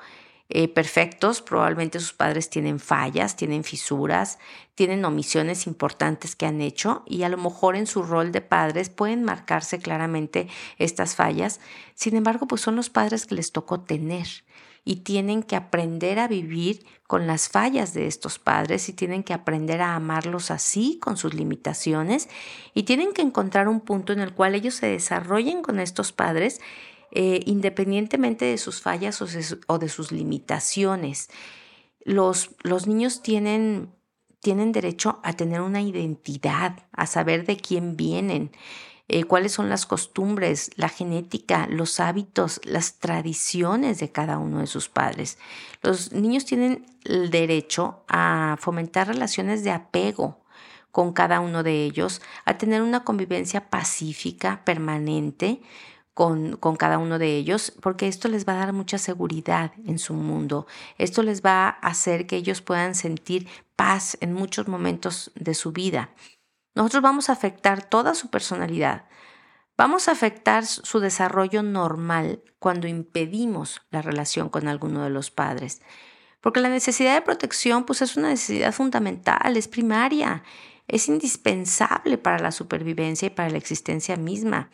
eh, 0.55 0.69
perfectos, 0.69 1.41
probablemente 1.41 1.99
sus 1.99 2.13
padres 2.13 2.51
tienen 2.51 2.79
fallas, 2.79 3.37
tienen 3.37 3.65
fisuras, 3.65 4.39
tienen 4.75 5.03
omisiones 5.05 5.67
importantes 5.67 6.37
que 6.37 6.45
han 6.45 6.61
hecho 6.61 7.05
y 7.07 7.23
a 7.23 7.31
lo 7.31 7.39
mejor 7.39 7.75
en 7.75 7.87
su 7.87 8.03
rol 8.03 8.33
de 8.33 8.43
padres 8.43 8.91
pueden 8.91 9.23
marcarse 9.23 9.79
claramente 9.79 10.49
estas 10.77 11.15
fallas. 11.15 11.61
Sin 11.95 12.17
embargo, 12.17 12.47
pues 12.47 12.61
son 12.61 12.77
los 12.77 12.91
padres 12.91 13.25
que 13.25 13.35
les 13.35 13.53
tocó 13.53 13.81
tener 13.81 14.27
y 14.85 14.97
tienen 14.97 15.43
que 15.43 15.57
aprender 15.57 16.19
a 16.19 16.29
vivir 16.29 16.85
con 17.07 17.27
las 17.27 17.49
fallas 17.49 17.95
de 17.95 18.07
estos 18.07 18.39
padres 18.39 18.89
y 18.89 18.93
tienen 18.93 19.23
que 19.23 19.35
aprender 19.35 19.81
a 19.81 19.95
amarlos 19.95 20.51
así, 20.51 20.99
con 21.01 21.17
sus 21.17 21.35
limitaciones, 21.35 22.29
y 22.75 22.83
tienen 22.85 23.13
que 23.13 23.23
encontrar 23.23 23.69
un 23.69 23.81
punto 23.81 24.13
en 24.13 24.21
el 24.21 24.33
cual 24.33 24.55
ellos 24.55 24.75
se 24.75 24.87
desarrollen 24.87 25.63
con 25.63 25.79
estos 25.79 26.13
padres 26.13 26.61
eh, 27.15 27.43
independientemente 27.45 28.47
de 28.47 28.57
sus 28.57 28.81
fallas 28.81 29.21
o, 29.21 29.79
de 29.79 29.89
sus 29.91 30.13
limitaciones. 30.13 31.29
Los, 32.05 32.53
los 32.63 32.87
niños 32.87 33.21
tienen, 33.23 33.93
tienen 34.41 34.73
derecho 34.73 35.21
a 35.23 35.35
tener 35.35 35.61
una 35.61 35.83
identidad, 35.83 36.87
a 36.91 37.07
saber 37.07 37.45
de 37.45 37.59
quién 37.59 37.99
vienen. 37.99 38.51
Eh, 39.15 39.25
cuáles 39.25 39.53
son 39.53 39.69
las 39.69 39.85
costumbres, 39.85 40.71
la 40.77 40.89
genética, 40.89 41.67
los 41.69 42.01
hábitos, 42.01 42.63
las 42.65 42.99
tradiciones 42.99 43.99
de 44.01 44.11
cada 44.11 44.39
uno 44.39 44.61
de 44.61 44.67
sus 44.67 44.89
padres. 44.89 45.37
Los 45.83 46.13
niños 46.13 46.47
tienen 46.47 46.87
el 47.05 47.29
derecho 47.29 48.05
a 48.09 48.57
fomentar 48.59 49.09
relaciones 49.09 49.65
de 49.65 49.71
apego 49.71 50.41
con 50.93 51.13
cada 51.13 51.41
uno 51.41 51.63
de 51.63 51.85
ellos, 51.85 52.23
a 52.47 52.57
tener 52.57 52.81
una 52.81 53.05
convivencia 53.05 53.69
pacífica, 53.69 54.65
permanente, 54.65 55.61
con, 56.15 56.57
con, 56.57 56.77
cada 56.77 56.97
uno 56.97 57.19
de 57.19 57.37
ellos, 57.37 57.71
porque 57.83 58.09
esto 58.09 58.29
les 58.29 58.49
va 58.49 58.55
a 58.55 58.65
dar 58.65 58.73
mucha 58.73 58.97
seguridad 58.97 59.73
en 59.85 59.99
su 59.99 60.15
mundo. 60.15 60.67
Esto 60.97 61.23
les 61.23 61.43
va 61.43 61.69
a 61.69 61.89
hacer 61.89 62.27
que 62.27 62.37
ellos 62.37 62.63
puedan 62.63 62.95
sentir 62.95 63.47
paz 63.77 64.17
en 64.23 64.33
muchos 64.33 64.69
momentos 64.69 65.33
de 65.35 65.53
su 65.53 65.73
vida. 65.73 66.09
Nosotros 66.75 67.03
vamos 67.03 67.29
a 67.29 67.33
afectar 67.33 67.85
toda 67.85 68.15
su 68.15 68.31
personalidad. 68.31 69.07
Vamos 69.77 70.09
a 70.09 70.13
afectar 70.13 70.67
su 70.67 71.01
desarrollo 71.01 71.63
normal 71.63 72.43
cuando 72.59 72.87
impedimos 72.87 73.83
la 73.91 74.03
relación 74.03 74.49
con 74.49 74.69
alguno 74.69 75.03
de 75.03 75.11
los 75.11 75.31
padres. 75.31 75.83
Porque 76.41 76.61
la 76.61 76.69
necesidad 76.69 77.15
de 77.15 77.23
protección 77.23 77.85
pues 77.85 78.03
es 78.03 78.17
una 78.17 78.29
necesidad 78.29 78.73
fundamental, 78.73 79.57
es 79.57 79.69
primaria, 79.69 80.43
es 80.89 81.09
indispensable 81.09 82.19
para 82.19 82.39
la 82.39 82.53
supervivencia 82.53 83.27
y 83.27 83.31
para 83.31 83.51
la 83.51 83.59
existencia 83.59 84.17
misma 84.17 84.71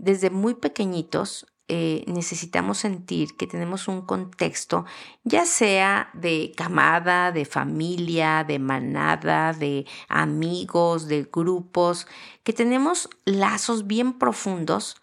desde 0.00 0.30
muy 0.30 0.54
pequeñitos 0.54 1.46
eh, 1.72 2.02
necesitamos 2.08 2.78
sentir 2.78 3.36
que 3.36 3.46
tenemos 3.46 3.86
un 3.86 4.02
contexto, 4.02 4.86
ya 5.22 5.46
sea 5.46 6.10
de 6.14 6.52
camada, 6.56 7.30
de 7.30 7.44
familia, 7.44 8.42
de 8.42 8.58
manada, 8.58 9.52
de 9.52 9.86
amigos, 10.08 11.06
de 11.06 11.28
grupos, 11.32 12.08
que 12.42 12.52
tenemos 12.52 13.08
lazos 13.24 13.86
bien 13.86 14.18
profundos 14.18 15.00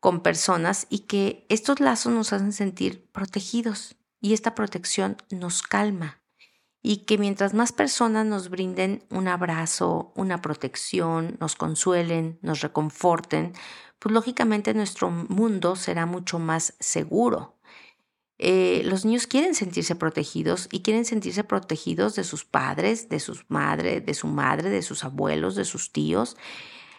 con 0.00 0.20
personas 0.20 0.88
y 0.90 1.00
que 1.00 1.46
estos 1.48 1.78
lazos 1.78 2.12
nos 2.12 2.32
hacen 2.32 2.52
sentir 2.52 3.08
protegidos 3.12 3.94
y 4.20 4.32
esta 4.32 4.56
protección 4.56 5.16
nos 5.30 5.62
calma 5.62 6.19
y 6.82 7.04
que 7.04 7.18
mientras 7.18 7.54
más 7.54 7.72
personas 7.72 8.26
nos 8.26 8.48
brinden 8.48 9.04
un 9.10 9.28
abrazo, 9.28 10.12
una 10.16 10.40
protección, 10.40 11.36
nos 11.40 11.56
consuelen, 11.56 12.38
nos 12.42 12.60
reconforten, 12.60 13.52
pues 13.98 14.12
lógicamente 14.14 14.72
nuestro 14.72 15.10
mundo 15.10 15.76
será 15.76 16.06
mucho 16.06 16.38
más 16.38 16.74
seguro. 16.80 17.56
Eh, 18.38 18.80
los 18.86 19.04
niños 19.04 19.26
quieren 19.26 19.54
sentirse 19.54 19.94
protegidos 19.94 20.66
y 20.72 20.80
quieren 20.80 21.04
sentirse 21.04 21.44
protegidos 21.44 22.16
de 22.16 22.24
sus 22.24 22.46
padres, 22.46 23.10
de 23.10 23.20
sus 23.20 23.44
madres, 23.50 24.06
de 24.06 24.14
su 24.14 24.28
madre, 24.28 24.70
de 24.70 24.80
sus 24.80 25.04
abuelos, 25.04 25.56
de 25.56 25.66
sus 25.66 25.92
tíos. 25.92 26.38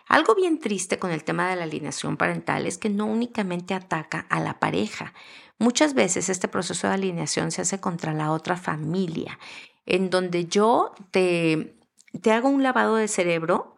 Algo 0.07 0.35
bien 0.35 0.59
triste 0.59 0.99
con 0.99 1.09
el 1.09 1.23
tema 1.23 1.49
de 1.49 1.55
la 1.55 1.63
alineación 1.63 2.17
parental 2.17 2.67
es 2.67 2.77
que 2.77 2.89
no 2.89 3.07
únicamente 3.07 3.73
ataca 3.73 4.27
a 4.29 4.39
la 4.39 4.59
pareja. 4.59 5.15
Muchas 5.57 5.95
veces 5.95 6.29
este 6.29 6.47
proceso 6.47 6.87
de 6.87 6.93
alineación 6.93 7.49
se 7.51 7.61
hace 7.61 7.79
contra 7.79 8.13
la 8.13 8.31
otra 8.31 8.57
familia, 8.57 9.39
en 9.85 10.09
donde 10.09 10.45
yo 10.45 10.93
te, 11.11 11.75
te 12.21 12.31
hago 12.31 12.49
un 12.49 12.63
lavado 12.63 12.95
de 12.95 13.07
cerebro 13.07 13.75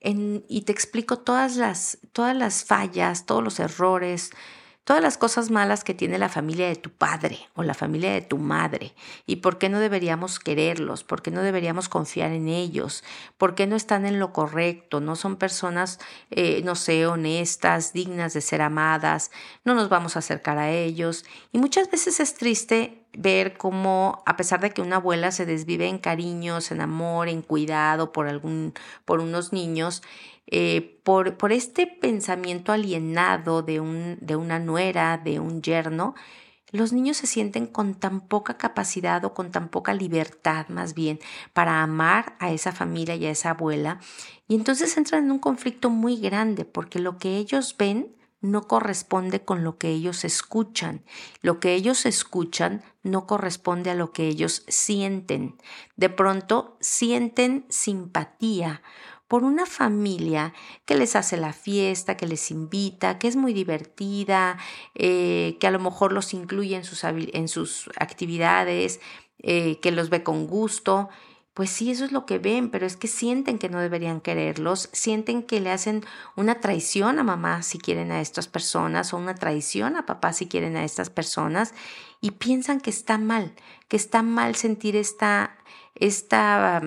y 0.00 0.62
te 0.62 0.72
explico 0.72 1.18
todas 1.18 1.56
las, 1.56 1.98
todas 2.12 2.36
las 2.36 2.64
fallas, 2.64 3.24
todos 3.24 3.42
los 3.42 3.60
errores, 3.60 4.32
todas 4.84 5.00
las 5.00 5.16
cosas 5.16 5.50
malas 5.50 5.84
que 5.84 5.94
tiene 5.94 6.18
la 6.18 6.28
familia 6.28 6.66
de 6.66 6.74
tu 6.74 6.90
padre 6.90 7.38
o 7.54 7.62
la 7.62 7.74
familia 7.74 8.12
de 8.12 8.20
tu 8.20 8.36
madre 8.38 8.94
y 9.26 9.36
por 9.36 9.58
qué 9.58 9.68
no 9.68 9.78
deberíamos 9.78 10.40
quererlos, 10.40 11.04
por 11.04 11.22
qué 11.22 11.30
no 11.30 11.42
deberíamos 11.42 11.88
confiar 11.88 12.32
en 12.32 12.48
ellos, 12.48 13.04
por 13.38 13.54
qué 13.54 13.68
no 13.68 13.76
están 13.76 14.06
en 14.06 14.18
lo 14.18 14.32
correcto, 14.32 15.00
no 15.00 15.14
son 15.14 15.36
personas, 15.36 16.00
eh, 16.30 16.62
no 16.64 16.74
sé, 16.74 17.06
honestas, 17.06 17.92
dignas 17.92 18.34
de 18.34 18.40
ser 18.40 18.60
amadas, 18.60 19.30
no 19.64 19.74
nos 19.74 19.88
vamos 19.88 20.16
a 20.16 20.18
acercar 20.18 20.58
a 20.58 20.72
ellos. 20.72 21.24
Y 21.52 21.58
muchas 21.58 21.88
veces 21.90 22.18
es 22.18 22.34
triste 22.34 23.01
ver 23.16 23.56
cómo, 23.56 24.22
a 24.26 24.36
pesar 24.36 24.60
de 24.60 24.70
que 24.70 24.82
una 24.82 24.96
abuela 24.96 25.30
se 25.30 25.46
desvive 25.46 25.88
en 25.88 25.98
cariños, 25.98 26.70
en 26.70 26.80
amor, 26.80 27.28
en 27.28 27.42
cuidado 27.42 28.12
por, 28.12 28.28
algún, 28.28 28.74
por 29.04 29.20
unos 29.20 29.52
niños, 29.52 30.02
eh, 30.46 31.00
por, 31.04 31.36
por, 31.36 31.52
este 31.52 31.86
pensamiento 31.86 32.72
alienado 32.72 33.62
de, 33.62 33.80
un, 33.80 34.18
de 34.20 34.36
una 34.36 34.58
nuera, 34.58 35.18
de 35.18 35.40
un 35.40 35.62
yerno, 35.62 36.14
los 36.72 36.94
niños 36.94 37.18
se 37.18 37.26
sienten 37.26 37.66
con 37.66 37.94
tan 37.94 38.22
poca 38.22 38.56
capacidad 38.56 39.22
o 39.26 39.34
con 39.34 39.50
tan 39.50 39.68
poca 39.68 39.92
libertad 39.92 40.68
más 40.68 40.94
bien 40.94 41.20
para 41.52 41.82
amar 41.82 42.34
a 42.38 42.50
esa 42.50 42.72
familia 42.72 43.14
y 43.14 43.26
a 43.26 43.30
esa 43.30 43.50
abuela. 43.50 44.00
Y 44.48 44.54
entonces 44.54 44.96
entran 44.96 45.24
en 45.24 45.32
un 45.32 45.38
conflicto 45.38 45.90
muy 45.90 46.16
grande 46.16 46.64
porque 46.64 46.98
lo 46.98 47.18
que 47.18 47.36
ellos 47.36 47.76
ven 47.78 48.16
no 48.42 48.66
corresponde 48.66 49.44
con 49.44 49.64
lo 49.64 49.78
que 49.78 49.88
ellos 49.88 50.24
escuchan. 50.24 51.04
Lo 51.40 51.60
que 51.60 51.74
ellos 51.74 52.04
escuchan 52.04 52.82
no 53.02 53.26
corresponde 53.26 53.90
a 53.90 53.94
lo 53.94 54.12
que 54.12 54.26
ellos 54.26 54.64
sienten. 54.68 55.56
De 55.96 56.10
pronto 56.10 56.76
sienten 56.80 57.64
simpatía 57.70 58.82
por 59.28 59.44
una 59.44 59.64
familia 59.64 60.52
que 60.84 60.94
les 60.94 61.16
hace 61.16 61.38
la 61.38 61.54
fiesta, 61.54 62.18
que 62.18 62.26
les 62.26 62.50
invita, 62.50 63.18
que 63.18 63.28
es 63.28 63.36
muy 63.36 63.54
divertida, 63.54 64.58
eh, 64.94 65.56
que 65.58 65.66
a 65.66 65.70
lo 65.70 65.78
mejor 65.78 66.12
los 66.12 66.34
incluye 66.34 66.76
en 66.76 67.48
sus, 67.48 67.88
actividades, 67.96 69.00
eh, 69.38 69.80
que 69.80 69.90
los 69.90 70.10
ve 70.10 70.22
con 70.22 70.46
gusto. 70.46 71.08
Pues 71.54 71.68
sí, 71.68 71.90
eso 71.90 72.06
es 72.06 72.12
lo 72.12 72.24
que 72.24 72.38
ven, 72.38 72.70
pero 72.70 72.86
es 72.86 72.96
que 72.96 73.08
sienten 73.08 73.58
que 73.58 73.68
no 73.68 73.78
deberían 73.78 74.22
quererlos, 74.22 74.88
sienten 74.92 75.42
que 75.42 75.60
le 75.60 75.70
hacen 75.70 76.02
una 76.34 76.60
traición 76.60 77.18
a 77.18 77.24
mamá 77.24 77.62
si 77.62 77.78
quieren 77.78 78.10
a 78.10 78.22
estas 78.22 78.48
personas 78.48 79.12
o 79.12 79.18
una 79.18 79.34
traición 79.34 79.96
a 79.96 80.06
papá 80.06 80.32
si 80.32 80.46
quieren 80.46 80.76
a 80.76 80.84
estas 80.84 81.10
personas 81.10 81.74
y 82.22 82.30
piensan 82.30 82.80
que 82.80 82.88
está 82.88 83.18
mal, 83.18 83.52
que 83.88 83.98
está 83.98 84.22
mal 84.22 84.54
sentir 84.54 84.96
esta, 84.96 85.58
esta 85.94 86.80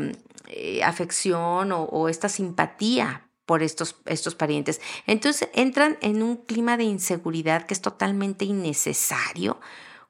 eh, 0.48 0.84
afección 0.84 1.72
o, 1.72 2.10
esta 2.10 2.28
simpatía 2.28 3.28
por 3.46 3.62
estos, 3.62 3.98
estos 4.06 4.34
parientes. 4.34 4.82
Entonces 5.06 5.48
entran 5.54 6.00
en 6.02 6.24
un 6.24 6.38
clima 6.38 6.76
de 6.76 6.86
inseguridad 6.86 7.68
que 7.68 7.76
es 7.76 7.82
totalmente 7.82 8.46
innecesario 8.46 9.60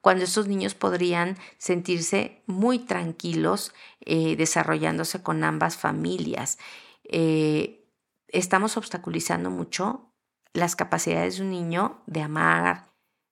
cuando 0.06 0.22
estos 0.22 0.46
niños 0.46 0.76
podrían 0.76 1.36
sentirse 1.58 2.40
muy 2.46 2.78
tranquilos 2.78 3.74
eh, 4.02 4.36
desarrollándose 4.36 5.20
con 5.20 5.42
ambas 5.42 5.76
familias. 5.76 6.58
Eh, 7.02 7.84
estamos 8.28 8.76
obstaculizando 8.76 9.50
mucho 9.50 10.12
las 10.52 10.76
capacidades 10.76 11.38
de 11.38 11.42
un 11.42 11.50
niño 11.50 12.04
de 12.06 12.22
amar, 12.22 12.84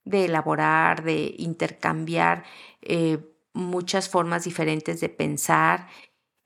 de 0.05 0.25
elaborar, 0.25 1.05
de 1.05 1.37
intercambiar 1.39 2.43
muchas 3.53 4.09
formas 4.09 4.43
diferentes 4.43 5.01
de 5.01 5.09
pensar 5.11 5.87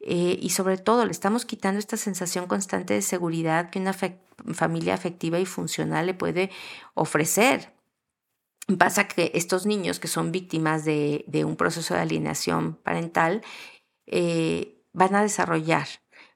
eh, 0.00 0.38
y 0.38 0.50
sobre 0.50 0.76
todo 0.76 1.06
le 1.06 1.10
estamos 1.10 1.46
quitando 1.46 1.78
esta 1.78 1.96
sensación 1.96 2.48
constante 2.48 2.92
de 2.92 3.00
seguridad 3.00 3.70
que 3.70 3.78
una 3.78 3.94
familia 3.94 4.92
afectiva 4.92 5.38
y 5.38 5.46
funcional 5.46 6.04
le 6.04 6.12
puede 6.12 6.50
ofrecer. 6.92 7.77
Pasa 8.76 9.08
que 9.08 9.30
estos 9.34 9.64
niños 9.64 9.98
que 9.98 10.08
son 10.08 10.30
víctimas 10.30 10.84
de, 10.84 11.24
un 11.46 11.56
proceso 11.56 11.94
de 11.94 12.00
alienación 12.00 12.74
parental 12.74 13.42
eh, 14.06 14.82
van 14.92 15.14
a 15.14 15.22
desarrollar 15.22 15.88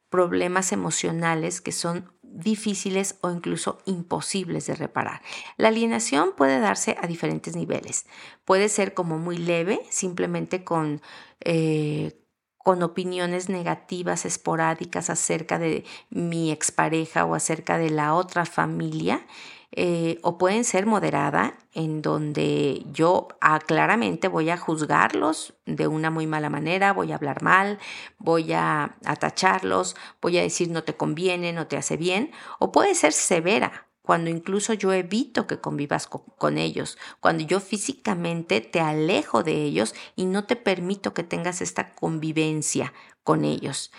problemas 0.08 0.72
emocionales 0.72 1.60
que 1.60 1.72
son 1.72 2.10
difíciles 2.22 3.18
o 3.20 3.30
incluso 3.30 3.78
imposibles 3.84 4.66
de 4.66 4.74
reparar. 4.74 5.20
La 5.58 5.68
alienación 5.68 6.32
puede 6.34 6.58
darse 6.60 6.96
a 7.00 7.06
diferentes 7.06 7.54
niveles. 7.54 8.06
Puede 8.46 8.70
ser 8.70 8.94
como 8.94 9.18
muy 9.18 9.36
leve, 9.36 9.80
simplemente 9.90 10.64
con, 10.64 11.02
eh, 11.40 12.21
con 12.64 12.82
opiniones 12.82 13.48
negativas 13.48 14.24
esporádicas 14.24 15.10
acerca 15.10 15.58
de 15.58 15.84
mi 16.10 16.50
expareja 16.50 17.24
o 17.24 17.34
acerca 17.34 17.78
de 17.78 17.90
la 17.90 18.14
otra 18.14 18.44
familia, 18.44 19.26
eh, 19.74 20.18
o 20.22 20.36
pueden 20.36 20.64
ser 20.64 20.84
moderada, 20.84 21.54
en 21.72 22.02
donde 22.02 22.82
yo 22.92 23.28
ah, 23.40 23.58
claramente 23.58 24.28
voy 24.28 24.50
a 24.50 24.58
juzgarlos 24.58 25.54
de 25.64 25.86
una 25.86 26.10
muy 26.10 26.26
mala 26.26 26.50
manera, 26.50 26.92
voy 26.92 27.12
a 27.12 27.14
hablar 27.14 27.42
mal, 27.42 27.78
voy 28.18 28.52
a 28.52 28.96
atacharlos, 29.06 29.96
voy 30.20 30.36
a 30.36 30.42
decir 30.42 30.70
no 30.70 30.84
te 30.84 30.94
conviene, 30.94 31.54
no 31.54 31.68
te 31.68 31.78
hace 31.78 31.96
bien, 31.96 32.32
o 32.58 32.70
puede 32.70 32.94
ser 32.94 33.14
severa, 33.14 33.86
cuando 34.02 34.30
incluso 34.30 34.74
yo 34.74 34.92
evito 34.92 35.46
que 35.46 35.60
convivas 35.60 36.06
con, 36.06 36.58
ellos, 36.58 36.98
cuando 37.20 37.44
yo 37.44 37.60
físicamente 37.60 38.60
te 38.60 38.80
alejo 38.80 39.42
de 39.42 39.62
ellos 39.62 39.94
y 40.16 40.26
no 40.26 40.44
te 40.44 40.56
permito 40.56 41.14
que 41.14 41.22
tengas 41.22 41.62
esta 41.62 41.94
convivencia 41.94 42.92
con 43.22 43.44
ellos. 43.44 43.92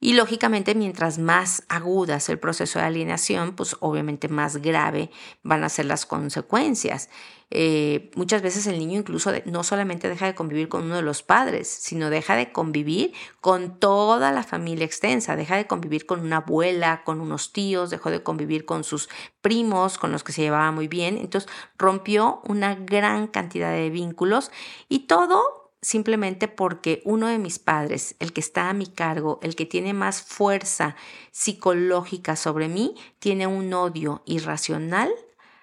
Y 0.00 0.12
lógicamente, 0.12 0.76
mientras 0.76 1.18
más 1.18 1.64
agudas 1.68 2.28
el 2.28 2.38
proceso 2.38 2.78
de 2.78 2.84
alienación, 2.84 3.56
pues 3.56 3.76
obviamente 3.80 4.28
más 4.28 4.58
grave 4.58 5.10
van 5.42 5.64
a 5.64 5.68
ser 5.68 5.86
las 5.86 6.06
consecuencias. 6.06 7.10
Eh, 7.50 8.10
muchas 8.14 8.42
veces 8.42 8.66
el 8.66 8.78
niño 8.78 8.98
incluso 9.00 9.32
no 9.46 9.64
solamente 9.64 10.08
deja 10.08 10.26
de 10.26 10.34
convivir 10.34 10.68
con 10.68 10.84
uno 10.84 10.96
de 10.96 11.02
los 11.02 11.22
padres, 11.22 11.66
sino 11.66 12.10
deja 12.10 12.36
de 12.36 12.52
convivir 12.52 13.12
con 13.40 13.80
toda 13.80 14.30
la 14.32 14.42
familia 14.44 14.84
extensa, 14.84 15.34
deja 15.34 15.56
de 15.56 15.66
convivir 15.66 16.06
con 16.06 16.20
una 16.20 16.38
abuela, 16.38 17.02
con 17.04 17.20
unos 17.20 17.52
tíos, 17.52 17.90
dejó 17.90 18.10
de 18.10 18.22
convivir 18.22 18.66
con 18.66 18.84
sus 18.84 19.08
primos, 19.40 19.98
con 19.98 20.12
los 20.12 20.22
que 20.22 20.32
se 20.32 20.42
llevaba 20.42 20.70
muy 20.70 20.88
bien. 20.88 21.16
Entonces 21.18 21.50
rompió 21.76 22.40
una 22.46 22.74
gran 22.74 23.26
cantidad 23.26 23.72
de 23.72 23.90
vínculos 23.90 24.52
y 24.88 25.06
todo 25.06 25.67
simplemente 25.80 26.48
porque 26.48 27.02
uno 27.04 27.28
de 27.28 27.38
mis 27.38 27.58
padres, 27.58 28.16
el 28.18 28.32
que 28.32 28.40
está 28.40 28.68
a 28.68 28.74
mi 28.74 28.86
cargo, 28.86 29.38
el 29.42 29.54
que 29.54 29.66
tiene 29.66 29.94
más 29.94 30.22
fuerza 30.22 30.96
psicológica 31.30 32.36
sobre 32.36 32.68
mí, 32.68 32.94
tiene 33.18 33.46
un 33.46 33.72
odio 33.72 34.22
irracional 34.26 35.10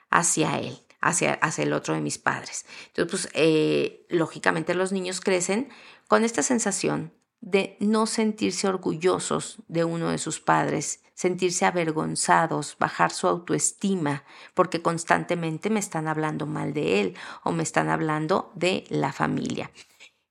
hacia 0.10 0.60
él, 0.60 0.80
hacia, 1.02 1.34
hacia 1.34 1.64
el 1.64 1.74
otro 1.74 1.94
de 1.94 2.02
mis 2.02 2.18
padres. 2.18 2.66
Entonces, 2.88 3.12
pues, 3.12 3.30
eh, 3.34 4.06
lógicamente 4.10 4.74
los 4.74 4.92
niños 4.92 5.20
crecen 5.20 5.70
con 6.08 6.24
esta 6.24 6.44
sensación 6.44 7.12
de 7.46 7.78
no 7.80 8.08
sentirse 8.08 8.68
orgullosos 8.68 9.60
de 9.68 9.86
uno 9.86 10.10
de 10.10 10.18
sus 10.18 10.40
padres, 10.40 11.04
sentirse 11.14 11.66
avergonzados, 11.66 12.76
bajar 12.80 13.12
su 13.12 13.28
autoestima, 13.28 14.24
porque 14.56 14.82
constantemente 14.82 15.70
me 15.70 15.80
están 15.80 16.08
hablando 16.08 16.48
mal 16.48 16.74
de 16.74 17.02
él 17.02 17.16
o 17.44 17.52
me 17.52 17.62
están 17.62 17.90
hablando 17.90 18.52
de 18.56 18.84
la 18.90 19.14
familia. 19.14 19.72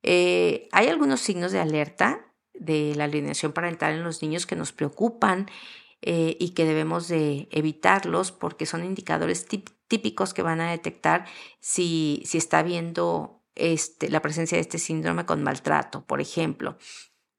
Eh, 0.03 0.67
hay 0.73 0.89
algunos 0.89 1.21
signos 1.21 1.53
de 1.53 1.61
alerta 1.61 2.33
de 2.53 2.93
la 2.95 3.05
alineación 3.05 3.53
parental 3.53 3.93
en 3.93 4.03
los 4.03 4.21
niños 4.21 4.45
que 4.45 4.57
nos 4.57 4.73
preocupan 4.73 5.49
eh, 6.01 6.35
y 6.37 6.49
que 6.49 6.65
debemos 6.65 7.07
de 7.07 7.47
evitarlos 7.49 8.33
porque 8.33 8.65
son 8.65 8.83
indicadores 8.83 9.47
típicos 9.87 10.33
que 10.33 10.41
van 10.41 10.59
a 10.59 10.69
detectar 10.69 11.25
si, 11.61 12.23
si 12.25 12.37
está 12.37 12.59
habiendo 12.59 13.34
este, 13.55 14.09
la 14.09 14.21
presencia 14.21 14.57
de 14.57 14.61
este 14.61 14.77
síndrome 14.77 15.25
con 15.25 15.43
maltrato. 15.43 16.05
Por 16.05 16.21
ejemplo, 16.21 16.77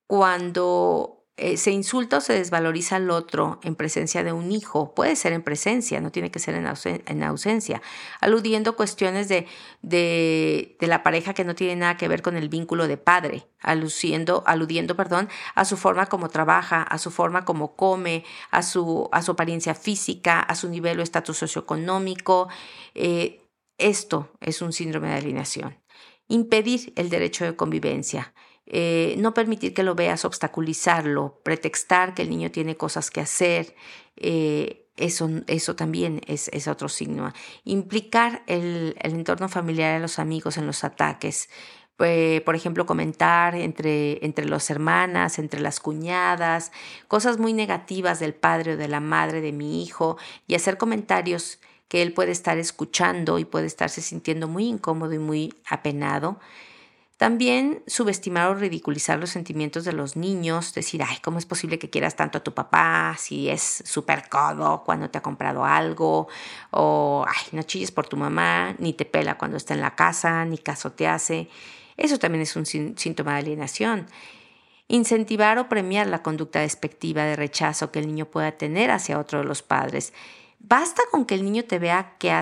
cuando 0.07 1.17
eh, 1.39 1.59
se 1.59 1.71
insulta 1.71 2.17
o 2.17 2.21
se 2.23 2.33
desvaloriza 2.33 2.97
al 2.97 3.11
otro 3.11 3.61
en 3.63 3.75
presencia 3.75 4.25
de 4.25 4.33
un 4.33 4.53
hijo, 4.53 4.95
puede 4.95 5.17
ser 5.17 5.35
en 5.35 5.43
presencia, 5.43 6.01
no 6.01 6.11
tiene 6.11 6.31
que 6.31 6.39
ser 6.39 6.55
en, 6.55 7.23
ausencia, 7.23 7.83
aludiendo 8.23 8.75
cuestiones 8.75 9.29
de, 9.29 9.47
de, 9.83 10.79
la 10.81 11.03
pareja 11.03 11.35
que 11.35 11.45
no 11.45 11.55
tiene 11.55 11.77
nada 11.77 11.99
que 11.99 12.09
ver 12.09 12.23
con 12.23 12.39
el 12.39 12.49
vínculo 12.49 12.89
de 12.89 12.97
padre, 12.97 13.47
aludiendo, 13.61 14.45
aludiendo 14.47 14.97
perdón, 14.97 15.29
a 15.55 15.67
su 15.67 15.77
forma 15.77 16.07
como 16.07 16.31
trabaja, 16.31 16.83
a 16.83 16.97
su 16.97 17.11
forma 17.11 17.45
como 17.45 17.77
come, 17.77 18.25
a 18.51 18.63
su, 18.63 19.11
a 19.13 19.21
su 19.21 19.33
apariencia 19.33 19.75
física, 19.75 20.41
a 20.41 20.55
su 20.55 20.71
nivel 20.71 21.01
o 21.01 21.03
estatus 21.03 21.37
socioeconómico. 21.37 22.49
Eh, 22.95 23.43
esto 23.77 24.31
es 24.41 24.63
un 24.63 24.73
síndrome 24.73 25.09
de 25.09 25.17
alineación. 25.17 25.77
Impedir 26.29 26.93
el 26.97 27.09
derecho 27.09 27.45
de 27.45 27.57
convivencia. 27.57 28.33
Eh, 28.67 29.15
no 29.19 29.33
permitir 29.33 29.75
que 29.75 29.85
lo 29.85 29.95
veas, 29.95 30.25
obstaculizarlo, 30.25 31.41
pretextar 31.45 32.15
que 32.15 32.23
el 32.23 32.31
niño 32.31 32.51
tiene 32.51 32.77
cosas 32.77 33.11
que 33.11 33.21
hacer, 33.21 33.77
eh, 34.17 34.87
eso, 34.97 35.31
eso 35.47 35.77
también 35.77 36.21
es, 36.27 36.51
otro 36.69 36.89
signo. 36.89 37.33
Implicar 37.65 38.43
el, 38.47 38.97
el, 39.01 39.13
entorno 39.13 39.49
familiar 39.49 39.97
a 39.97 39.99
los 40.01 40.19
amigos 40.19 40.57
en 40.57 40.67
los 40.67 40.85
ataques. 40.85 41.49
Eh, 41.99 42.43
por 42.45 42.55
ejemplo, 42.55 42.85
comentar 42.85 43.55
entre, 43.55 44.25
entre 44.25 44.45
las 44.45 44.69
hermanas, 44.69 45.39
entre 45.39 45.61
las 45.61 45.81
cuñadas, 45.81 46.73
cosas 47.09 47.39
muy 47.39 47.53
negativas 47.55 48.21
del 48.21 48.35
padre 48.35 48.75
o 48.75 48.77
de 48.77 48.89
la 48.89 49.01
madre 49.01 49.41
de 49.41 49.53
mi 49.53 49.83
hijo 49.83 50.19
y 50.47 50.55
hacer 50.57 50.77
comentarios 50.77 51.59
que 51.89 52.03
él 52.03 52.13
puede 52.13 52.33
estar 52.33 52.59
escuchando 52.59 53.39
y 53.39 53.45
puede 53.45 53.67
estarse 53.67 54.01
sintiendo 54.03 54.49
muy 54.49 54.67
incómodo 54.67 55.13
y 55.13 55.19
muy 55.19 55.55
apenado. 55.69 56.39
También 57.17 57.83
subestimar 57.87 58.51
o 58.51 58.55
ridiculizar 58.55 59.19
los 59.19 59.31
sentimientos 59.31 59.87
de 59.87 59.95
los 59.95 60.17
niños, 60.17 60.75
decir, 60.75 61.03
ay, 61.03 61.17
¿cómo 61.23 61.39
es 61.39 61.47
posible 61.47 61.79
que 61.79 61.89
quieras 61.89 62.15
tanto 62.15 62.39
a 62.39 62.45
tu 62.45 62.53
papá 62.53 63.17
si 63.19 63.49
es 63.49 63.83
súper 63.87 64.29
codo 64.29 64.83
cuando 64.85 65.09
te 65.09 65.17
ha 65.17 65.23
comprado 65.23 65.65
algo? 65.65 66.29
O, 66.73 67.25
ay, 67.27 67.47
no 67.53 67.63
chilles 67.63 67.91
por 67.91 68.07
tu 68.07 68.19
mamá, 68.19 68.75
ni 68.79 68.93
te 68.93 69.07
pela 69.07 69.39
cuando 69.39 69.57
está 69.57 69.73
en 69.73 69.81
la 69.81 69.95
casa, 69.95 70.45
ni 70.45 70.59
caso 70.59 70.93
te 70.93 71.09
hace. 71.09 71.49
Eso 71.97 72.19
también 72.19 72.43
es 72.43 72.55
un 72.55 72.67
síntoma 72.67 73.33
de 73.33 73.39
alienación. 73.39 74.07
Incentivar 74.87 75.59
o 75.59 75.71
premiar 75.71 76.09
la 76.09 76.23
conducta 76.23 76.61
despectiva 76.61 77.25
de 77.25 77.35
rechazo 77.35 77.91
que 77.91 77.99
el 77.99 78.09
niño 78.09 78.27
pueda 78.27 78.53
tener 78.53 78.91
hacia 78.91 79.19
otro 79.19 79.39
de 79.39 79.47
los 79.47 79.63
padres. 79.63 80.13
Basta 80.59 81.03
con 81.11 81.27
que 81.27 81.35
el 81.35 81.45
niño 81.45 81.65
te 81.65 81.79
vea 81.79 82.17
que, 82.19 82.33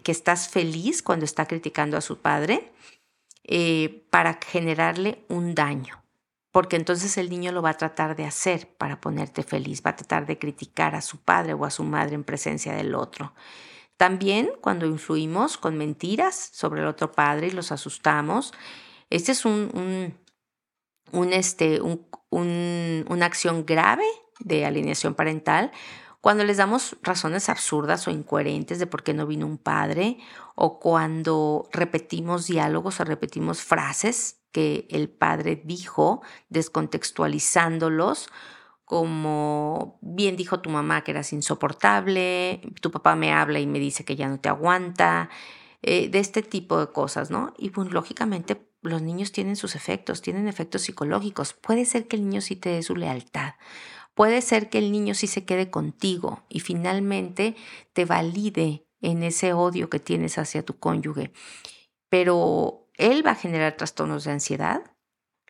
que 0.00 0.12
estás 0.12 0.48
feliz 0.48 1.02
cuando 1.02 1.24
está 1.24 1.46
criticando 1.46 1.96
a 1.96 2.00
su 2.00 2.18
padre 2.18 2.72
eh, 3.44 4.06
para 4.10 4.38
generarle 4.46 5.24
un 5.28 5.56
daño, 5.56 6.00
porque 6.52 6.76
entonces 6.76 7.18
el 7.18 7.28
niño 7.28 7.50
lo 7.50 7.60
va 7.60 7.70
a 7.70 7.76
tratar 7.76 8.14
de 8.14 8.24
hacer 8.24 8.68
para 8.68 9.00
ponerte 9.00 9.42
feliz, 9.42 9.82
va 9.84 9.90
a 9.90 9.96
tratar 9.96 10.26
de 10.26 10.38
criticar 10.38 10.94
a 10.94 11.00
su 11.00 11.18
padre 11.18 11.54
o 11.54 11.64
a 11.64 11.70
su 11.70 11.82
madre 11.82 12.14
en 12.14 12.22
presencia 12.22 12.72
del 12.74 12.94
otro. 12.94 13.34
También 13.96 14.50
cuando 14.60 14.86
influimos 14.86 15.58
con 15.58 15.76
mentiras 15.76 16.50
sobre 16.52 16.82
el 16.82 16.86
otro 16.86 17.10
padre 17.10 17.48
y 17.48 17.50
los 17.50 17.72
asustamos, 17.72 18.52
este 19.10 19.32
es 19.32 19.44
un, 19.44 20.14
este, 21.32 21.80
un, 21.80 22.06
una 23.08 23.26
acción 23.26 23.66
grave 23.66 24.06
de 24.38 24.66
alineación 24.66 25.14
parental 25.14 25.72
cuando 26.22 26.44
les 26.44 26.56
damos 26.56 26.96
razones 27.02 27.48
absurdas 27.48 28.06
o 28.06 28.12
incoherentes 28.12 28.78
de 28.78 28.86
por 28.86 29.02
qué 29.02 29.12
no 29.12 29.26
vino 29.26 29.44
un 29.44 29.58
padre, 29.58 30.18
o 30.54 30.78
cuando 30.78 31.68
repetimos 31.72 32.46
diálogos 32.46 33.00
o 33.00 33.04
repetimos 33.04 33.60
frases 33.60 34.38
que 34.52 34.86
el 34.90 35.08
padre 35.10 35.60
dijo, 35.64 36.22
descontextualizándolos, 36.48 38.30
como 38.84 39.98
bien 40.00 40.36
dijo 40.36 40.60
tu 40.60 40.70
mamá 40.70 41.02
que 41.02 41.10
eras 41.10 41.32
insoportable, 41.32 42.60
tu 42.80 42.92
papá 42.92 43.16
me 43.16 43.32
habla 43.32 43.58
y 43.58 43.66
me 43.66 43.80
dice 43.80 44.04
que 44.04 44.14
ya 44.14 44.28
no 44.28 44.38
te 44.38 44.48
aguanta, 44.48 45.28
eh, 45.82 46.08
de 46.08 46.20
este 46.20 46.42
tipo 46.42 46.78
de 46.78 46.92
cosas, 46.92 47.32
¿no? 47.32 47.52
Y 47.58 47.70
pues 47.70 47.90
lógicamente 47.90 48.64
los 48.82 49.02
niños 49.02 49.32
tienen 49.32 49.56
sus 49.56 49.74
efectos, 49.74 50.22
tienen 50.22 50.46
efectos 50.46 50.82
psicológicos. 50.82 51.52
Puede 51.52 51.84
ser 51.84 52.06
que 52.06 52.14
el 52.14 52.28
niño 52.28 52.40
sí 52.40 52.54
te 52.54 52.68
dé 52.68 52.84
su 52.84 52.94
lealtad, 52.94 53.54
Puede 54.14 54.42
ser 54.42 54.68
que 54.68 54.78
el 54.78 54.92
niño 54.92 55.14
sí 55.14 55.26
se 55.26 55.44
quede 55.44 55.70
contigo 55.70 56.44
y 56.48 56.60
finalmente 56.60 57.56
te 57.92 58.04
valide 58.04 58.86
en 59.00 59.22
ese 59.22 59.52
odio 59.52 59.88
que 59.88 60.00
tienes 60.00 60.38
hacia 60.38 60.64
tu 60.64 60.78
cónyuge, 60.78 61.32
pero 62.08 62.88
él 62.94 63.26
va 63.26 63.32
a 63.32 63.36
generar 63.36 63.76
trastornos 63.76 64.24
de 64.24 64.32
ansiedad, 64.32 64.82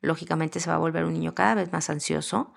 lógicamente 0.01 0.61
se 0.61 0.71
va 0.71 0.77
a 0.77 0.79
volver 0.79 1.05
un 1.05 1.13
niño 1.13 1.35
cada 1.35 1.55
vez 1.55 1.73
más 1.73 1.91
ansioso, 1.91 2.55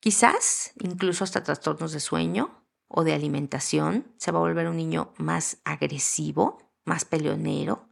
quizás 0.00 0.72
incluso 0.78 1.24
hasta 1.24 1.42
trastornos 1.42 1.92
de 1.92 2.00
sueño 2.00 2.64
o 2.88 3.04
de 3.04 3.12
alimentación, 3.12 4.14
se 4.16 4.30
va 4.32 4.38
a 4.38 4.42
volver 4.42 4.68
un 4.68 4.76
niño 4.76 5.12
más 5.18 5.58
agresivo, 5.64 6.58
más 6.84 7.04
peleonero, 7.04 7.88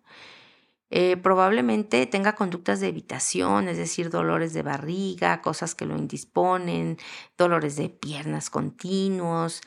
eh, 0.91 1.17
probablemente 1.17 2.07
tenga 2.07 2.35
conductas 2.35 2.81
de 2.81 2.89
evitación, 2.89 3.69
es 3.69 3.79
decir, 3.79 4.11
dolores 4.11 4.53
de 4.53 4.63
barriga, 4.63 5.43
cosas 5.43 5.75
que 5.75 5.87
lo 5.87 5.97
indisponen, 5.97 6.99
dolores 7.37 7.77
de 7.77 7.89
piernas 7.89 8.51
continuos. 8.51 9.63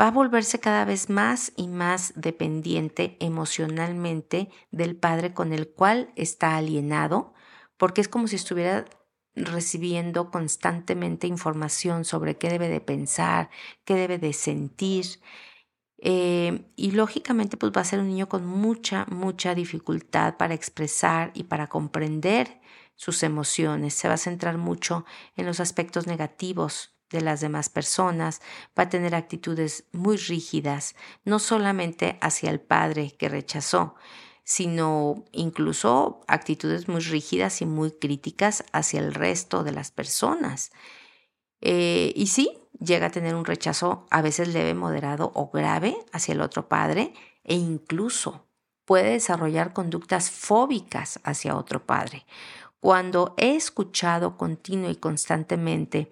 Va 0.00 0.08
a 0.08 0.10
volverse 0.10 0.60
cada 0.60 0.84
vez 0.84 1.08
más 1.08 1.52
y 1.56 1.68
más 1.68 2.12
dependiente 2.16 3.16
emocionalmente 3.20 4.50
del 4.70 4.96
padre 4.96 5.32
con 5.34 5.52
el 5.52 5.68
cual 5.68 6.12
está 6.16 6.56
alienado, 6.56 7.32
porque 7.76 8.00
es 8.00 8.08
como 8.08 8.26
si 8.26 8.36
estuviera 8.36 8.84
recibiendo 9.36 10.30
constantemente 10.30 11.26
información 11.26 12.04
sobre 12.04 12.36
qué 12.38 12.48
debe 12.48 12.68
de 12.68 12.80
pensar, 12.80 13.50
qué 13.84 13.94
debe 13.94 14.18
de 14.18 14.32
sentir. 14.32 15.06
Eh, 16.06 16.70
y 16.76 16.90
lógicamente 16.90 17.56
pues 17.56 17.72
va 17.74 17.80
a 17.80 17.84
ser 17.84 17.98
un 17.98 18.08
niño 18.08 18.28
con 18.28 18.44
mucha, 18.44 19.06
mucha 19.06 19.54
dificultad 19.54 20.36
para 20.36 20.52
expresar 20.52 21.30
y 21.32 21.44
para 21.44 21.68
comprender 21.68 22.60
sus 22.94 23.22
emociones, 23.22 23.94
se 23.94 24.06
va 24.06 24.14
a 24.14 24.18
centrar 24.18 24.58
mucho 24.58 25.06
en 25.34 25.46
los 25.46 25.60
aspectos 25.60 26.06
negativos 26.06 26.94
de 27.08 27.22
las 27.22 27.40
demás 27.40 27.70
personas, 27.70 28.42
va 28.78 28.84
a 28.84 28.88
tener 28.90 29.14
actitudes 29.14 29.84
muy 29.92 30.18
rígidas, 30.18 30.94
no 31.24 31.38
solamente 31.38 32.18
hacia 32.20 32.50
el 32.50 32.60
padre 32.60 33.14
que 33.18 33.30
rechazó, 33.30 33.94
sino 34.44 35.24
incluso 35.32 36.20
actitudes 36.28 36.86
muy 36.86 37.00
rígidas 37.00 37.62
y 37.62 37.66
muy 37.66 37.92
críticas 37.92 38.62
hacia 38.72 39.00
el 39.00 39.14
resto 39.14 39.64
de 39.64 39.72
las 39.72 39.90
personas. 39.90 40.70
Eh, 41.62 42.12
y 42.14 42.26
sí, 42.26 42.58
llega 42.78 43.06
a 43.06 43.10
tener 43.10 43.34
un 43.34 43.44
rechazo 43.44 44.06
a 44.10 44.22
veces 44.22 44.48
leve, 44.48 44.74
moderado 44.74 45.30
o 45.34 45.50
grave 45.50 45.96
hacia 46.12 46.32
el 46.32 46.40
otro 46.40 46.68
padre 46.68 47.14
e 47.44 47.54
incluso 47.54 48.46
puede 48.84 49.12
desarrollar 49.12 49.72
conductas 49.72 50.30
fóbicas 50.30 51.20
hacia 51.24 51.56
otro 51.56 51.84
padre. 51.84 52.26
Cuando 52.80 53.34
he 53.38 53.56
escuchado 53.56 54.36
continuo 54.36 54.90
y 54.90 54.96
constantemente 54.96 56.10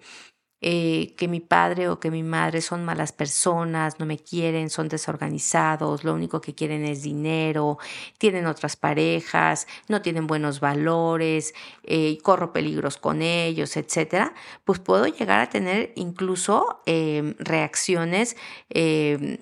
eh, 0.65 1.13
que 1.17 1.27
mi 1.27 1.41
padre 1.41 1.89
o 1.89 1.99
que 1.99 2.09
mi 2.09 2.23
madre 2.23 2.61
son 2.61 2.85
malas 2.85 3.11
personas, 3.11 3.99
no 3.99 4.05
me 4.05 4.17
quieren, 4.17 4.69
son 4.69 4.87
desorganizados, 4.87 6.05
lo 6.05 6.13
único 6.13 6.39
que 6.39 6.55
quieren 6.55 6.85
es 6.85 7.03
dinero, 7.03 7.79
tienen 8.17 8.45
otras 8.45 8.77
parejas, 8.77 9.67
no 9.89 10.01
tienen 10.01 10.25
buenos 10.25 10.61
valores, 10.61 11.53
eh, 11.83 12.17
corro 12.23 12.53
peligros 12.53 12.95
con 12.95 13.21
ellos, 13.21 13.75
etcétera, 13.75 14.33
pues 14.63 14.79
puedo 14.79 15.05
llegar 15.07 15.41
a 15.41 15.49
tener 15.49 15.91
incluso 15.95 16.81
em, 16.85 17.35
reacciones 17.39 18.37
em, 18.69 19.39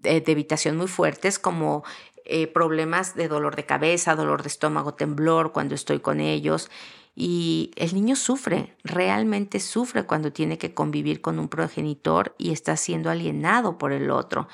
de, 0.00 0.22
evitación 0.26 0.76
muy 0.76 0.88
fuertes 0.88 1.38
como 1.38 1.82
eh, 2.26 2.46
problemas 2.46 3.14
de 3.14 3.28
dolor 3.28 3.56
de 3.56 3.64
cabeza, 3.64 4.14
dolor 4.16 4.42
de 4.42 4.48
estómago, 4.48 4.92
temblor 4.92 5.52
cuando 5.52 5.74
estoy 5.74 6.00
con 6.00 6.20
ellos. 6.20 6.68
Y 7.14 7.72
el 7.76 7.94
niño 7.94 8.16
sufre, 8.16 8.76
realmente 8.84 9.60
sufre 9.60 10.04
cuando 10.04 10.32
tiene 10.32 10.56
que 10.56 10.72
convivir 10.72 11.20
con 11.20 11.38
un 11.38 11.48
progenitor 11.48 12.34
y 12.38 12.52
está 12.52 12.76
siendo 12.76 13.10
alienado 13.10 13.76
por 13.76 13.92
el 13.92 14.10
otro. 14.10 14.48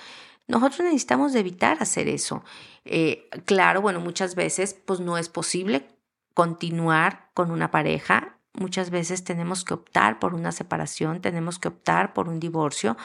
Nosotros 0.49 0.81
necesitamos 0.81 1.35
evitar 1.35 1.77
hacer 1.81 2.09
eso. 2.09 2.43
Eh, 2.85 3.29
claro, 3.45 3.81
bueno, 3.83 4.01
muchas 4.01 4.35
veces 4.35 4.75
pues 4.75 4.99
no 4.99 5.19
es 5.19 5.29
posible 5.29 5.87
continuar 6.35 7.31
con 7.35 7.51
una 7.51 7.71
pareja. 7.71 8.38
Muchas 8.55 8.91
veces 8.91 9.23
tenemos 9.23 9.65
que 9.65 9.75
optar 9.75 10.19
por 10.19 10.35
una 10.35 10.51
separación, 10.53 11.21
tenemos 11.21 11.59
que 11.59 11.69
optar 11.69 12.13
por 12.13 12.29
un 12.29 12.41
divorcio, 12.41 12.97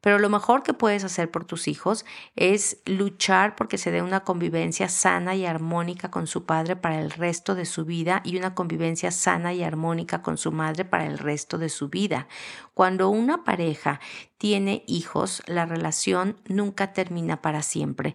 pero 0.00 0.18
lo 0.18 0.28
mejor 0.28 0.62
que 0.62 0.74
puedes 0.74 1.02
hacer 1.02 1.30
por 1.30 1.44
tus 1.44 1.66
hijos 1.66 2.04
es 2.36 2.82
luchar 2.84 3.56
porque 3.56 3.78
se 3.78 3.90
dé 3.90 4.02
una 4.02 4.20
convivencia 4.20 4.88
sana 4.88 5.34
y 5.34 5.46
armónica 5.46 6.10
con 6.10 6.26
su 6.26 6.44
padre 6.44 6.76
para 6.76 7.00
el 7.00 7.10
resto 7.10 7.54
de 7.54 7.64
su 7.64 7.84
vida 7.84 8.20
y 8.24 8.36
una 8.36 8.54
convivencia 8.54 9.10
sana 9.10 9.54
y 9.54 9.62
armónica 9.62 10.20
con 10.20 10.36
su 10.36 10.52
madre 10.52 10.84
para 10.84 11.06
el 11.06 11.18
resto 11.18 11.58
de 11.58 11.68
su 11.68 11.88
vida. 11.88 12.28
Cuando 12.74 13.08
una 13.08 13.44
pareja 13.44 14.00
tiene 14.38 14.84
hijos, 14.86 15.42
la 15.46 15.66
relación 15.66 16.36
nunca 16.46 16.92
termina 16.92 17.42
para 17.42 17.62
siempre. 17.62 18.14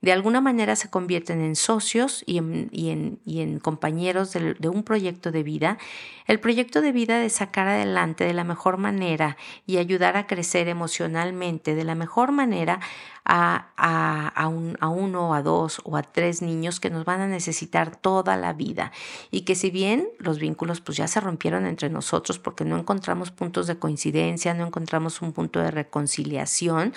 De 0.00 0.12
alguna 0.12 0.40
manera 0.40 0.76
se 0.76 0.88
convierten 0.88 1.40
en 1.40 1.56
socios 1.56 2.22
y 2.26 2.38
en, 2.38 2.68
y 2.70 2.90
en, 2.90 3.18
y 3.24 3.40
en 3.40 3.58
compañeros 3.58 4.32
de, 4.32 4.54
de, 4.54 4.68
un 4.68 4.84
proyecto 4.84 5.32
de 5.32 5.42
vida. 5.42 5.78
El 6.26 6.38
proyecto 6.38 6.80
de 6.80 6.92
vida 6.92 7.18
de 7.18 7.28
sacar 7.28 7.66
adelante 7.66 8.24
de 8.24 8.34
la 8.34 8.44
mejor 8.44 8.76
manera 8.76 9.36
y 9.66 9.78
ayudar 9.78 10.16
a 10.16 10.28
crecer 10.28 10.68
emocionalmente 10.68 11.74
de 11.74 11.84
la 11.84 11.96
mejor 11.96 12.30
manera 12.30 12.80
a, 13.24 13.72
a, 13.76 14.28
a, 14.28 14.48
un, 14.48 14.76
a 14.80 14.88
uno 14.88 15.34
a 15.34 15.42
dos 15.42 15.80
o 15.84 15.96
a 15.96 16.02
tres 16.02 16.42
niños 16.42 16.80
que 16.80 16.90
nos 16.90 17.04
van 17.04 17.20
a 17.20 17.26
necesitar 17.26 17.96
toda 17.96 18.36
la 18.36 18.52
vida 18.52 18.92
y 19.30 19.42
que 19.42 19.54
si 19.54 19.70
bien 19.70 20.08
los 20.18 20.38
vínculos 20.38 20.80
pues 20.80 20.98
ya 20.98 21.08
se 21.08 21.20
rompieron 21.20 21.66
entre 21.66 21.88
nosotros 21.90 22.38
porque 22.38 22.64
no 22.64 22.78
encontramos 22.78 23.30
puntos 23.30 23.66
de 23.66 23.78
coincidencia, 23.78 24.54
no 24.54 24.66
encontramos 24.66 25.22
un 25.22 25.32
punto 25.32 25.60
de 25.60 25.70
reconciliación, 25.70 26.92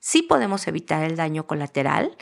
sí 0.00 0.22
podemos 0.22 0.66
evitar 0.66 1.04
el 1.04 1.16
daño 1.16 1.46
colateral 1.46 2.16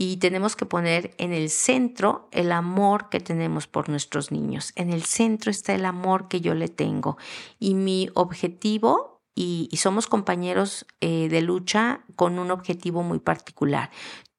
y 0.00 0.18
tenemos 0.18 0.54
que 0.54 0.64
poner 0.64 1.14
en 1.18 1.32
el 1.32 1.50
centro 1.50 2.28
el 2.30 2.52
amor 2.52 3.08
que 3.08 3.18
tenemos 3.18 3.66
por 3.66 3.88
nuestros 3.88 4.30
niños. 4.30 4.72
En 4.76 4.92
el 4.92 5.02
centro 5.02 5.50
está 5.50 5.74
el 5.74 5.84
amor 5.84 6.28
que 6.28 6.40
yo 6.40 6.54
le 6.54 6.68
tengo 6.68 7.18
y 7.58 7.74
mi 7.74 8.08
objetivo 8.14 9.17
y, 9.40 9.76
somos 9.76 10.08
compañeros 10.08 10.84
eh, 11.00 11.28
de 11.28 11.42
lucha 11.42 12.00
con 12.16 12.40
un 12.40 12.50
objetivo 12.50 13.04
muy 13.04 13.20
particular. 13.20 13.90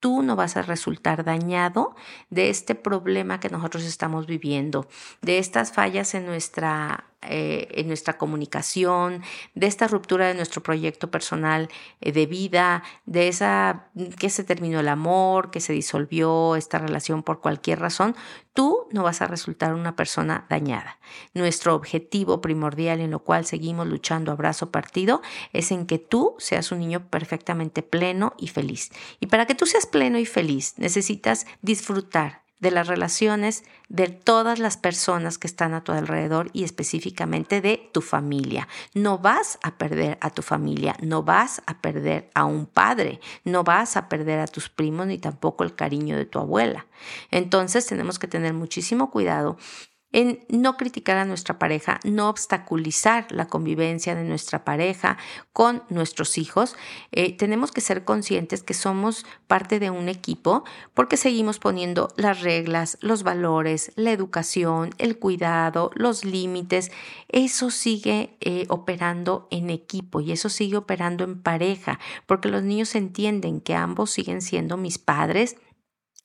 Tú 0.02 0.24
no 0.24 0.36
vas 0.36 0.58
a 0.58 0.62
resultar 0.62 1.24
dañado 1.24 1.96
de 2.30 2.50
este 2.50 2.76
problema 2.76 3.40
que 3.40 3.50
nosotros 3.50 3.86
estamos 3.86 4.28
viviendo, 4.28 4.90
de 5.22 5.38
estas 5.38 5.72
fallas 5.72 6.14
en 6.16 6.26
nuestra 6.26 7.09
eh, 7.22 7.68
en 7.72 7.88
nuestra 7.88 8.18
comunicación, 8.18 9.24
de 9.54 9.68
esta 9.68 9.90
ruptura 9.90 10.28
de 10.28 10.36
nuestro 10.36 10.64
proyecto 10.64 11.12
personal 11.12 11.68
eh, 12.00 12.14
de 12.14 12.26
vida, 12.26 12.82
de 13.06 13.28
esa 13.28 13.90
que 14.18 14.30
se 14.30 14.46
terminó 14.46 14.80
el 14.80 14.88
amor, 14.88 15.52
que 15.52 15.60
se 15.60 15.74
disolvió 15.74 16.56
esta 16.56 16.80
relación 16.80 17.24
por 17.24 17.42
cualquier 17.42 17.82
razón, 17.82 18.16
tú 18.54 18.88
no 18.92 19.04
vas 19.04 19.22
a 19.22 19.28
resultar 19.28 19.74
una 19.74 19.98
persona 19.98 20.46
dañada. 20.50 20.98
Nuestro 21.34 21.76
objetivo 21.76 22.40
primordial 22.40 23.02
en 23.02 23.12
lo 23.12 23.20
cual 23.20 23.46
seguimos 23.46 23.86
luchando 23.88 24.32
a 24.32 24.36
brazo 24.36 24.72
partido 24.72 25.22
es 25.52 25.72
en 25.72 25.88
que 25.88 26.00
tú 26.00 26.36
seas 26.40 26.72
un 26.72 26.80
niño 26.80 27.10
perfectamente 27.10 27.84
pleno 27.84 28.34
y 28.38 28.48
feliz. 28.48 28.92
Y 29.20 29.28
para 29.28 29.46
que 29.46 29.56
tú 29.56 29.66
seas 29.66 29.86
pleno 29.86 30.20
y 30.20 30.26
feliz 30.26 30.76
necesitas 30.78 31.48
disfrutar 31.62 32.44
de 32.60 32.72
las 32.72 32.88
relaciones 32.88 33.64
de 33.88 34.08
todas 34.08 34.60
las 34.60 34.78
personas 34.78 35.38
que 35.38 35.48
están 35.48 35.74
a 35.74 35.84
tu 35.84 35.92
alrededor 35.92 36.50
y 36.54 36.64
específicamente 36.64 37.62
de 37.62 37.90
tu 37.94 38.02
familia. 38.02 38.68
No 38.94 39.18
vas 39.18 39.60
a 39.64 39.78
perder 39.78 40.18
a 40.22 40.30
tu 40.30 40.42
familia, 40.42 40.96
no 41.02 41.24
vas 41.24 41.62
a 41.66 41.82
perder 41.82 42.30
a 42.34 42.46
un 42.46 42.66
padre, 42.66 43.20
no 43.44 43.64
vas 43.64 43.98
a 43.98 44.10
perder 44.10 44.40
a 44.40 44.48
tus 44.48 44.70
primos 44.70 45.08
ni 45.08 45.18
tampoco 45.18 45.64
el 45.64 45.76
cariño 45.76 46.18
de 46.18 46.26
tu 46.26 46.40
abuela. 46.40 46.86
Entonces 47.32 47.86
tenemos 47.86 48.20
que 48.20 48.28
tener 48.28 48.54
muchísimo 48.54 49.10
cuidado 49.10 49.58
en 50.12 50.46
no 50.50 50.76
criticar 50.76 51.18
a 51.18 51.26
nuestra 51.26 51.60
pareja, 51.60 52.00
no 52.04 52.30
obstaculizar 52.30 53.28
la 53.32 53.48
convivencia 53.48 54.16
de 54.16 54.24
nuestra 54.24 54.66
pareja 54.66 55.18
con 55.54 55.84
nuestros 55.90 56.38
hijos. 56.38 56.76
Eh, 57.12 57.38
tenemos 57.38 57.72
que 57.72 57.82
ser 57.82 58.06
conscientes 58.06 58.64
que 58.64 58.74
somos 58.74 59.26
parte 59.48 59.80
de 59.80 59.92
un 59.92 60.10
equipo 60.10 60.64
porque 60.94 61.18
seguimos 61.18 61.60
poniendo 61.60 62.08
las 62.16 62.42
reglas, 62.42 62.98
los 63.02 63.24
valores, 63.24 63.92
la 63.96 64.12
educación, 64.12 64.92
el 64.98 65.20
cuidado, 65.20 65.92
los 65.94 66.26
límites. 66.26 66.92
Eso 67.28 67.70
sigue 67.70 68.36
eh, 68.42 68.66
operando 68.70 69.48
en 69.52 69.70
equipo 69.70 70.22
y 70.22 70.32
eso 70.32 70.50
sigue 70.50 70.78
operando 70.78 71.24
en 71.24 71.42
pareja 71.42 72.00
porque 72.26 72.50
los 72.50 72.64
niños 72.64 72.96
entienden 72.96 73.62
que 73.62 73.76
ambos 73.76 74.10
siguen 74.10 74.42
siendo 74.42 74.76
mis 74.76 74.98
padres 74.98 75.56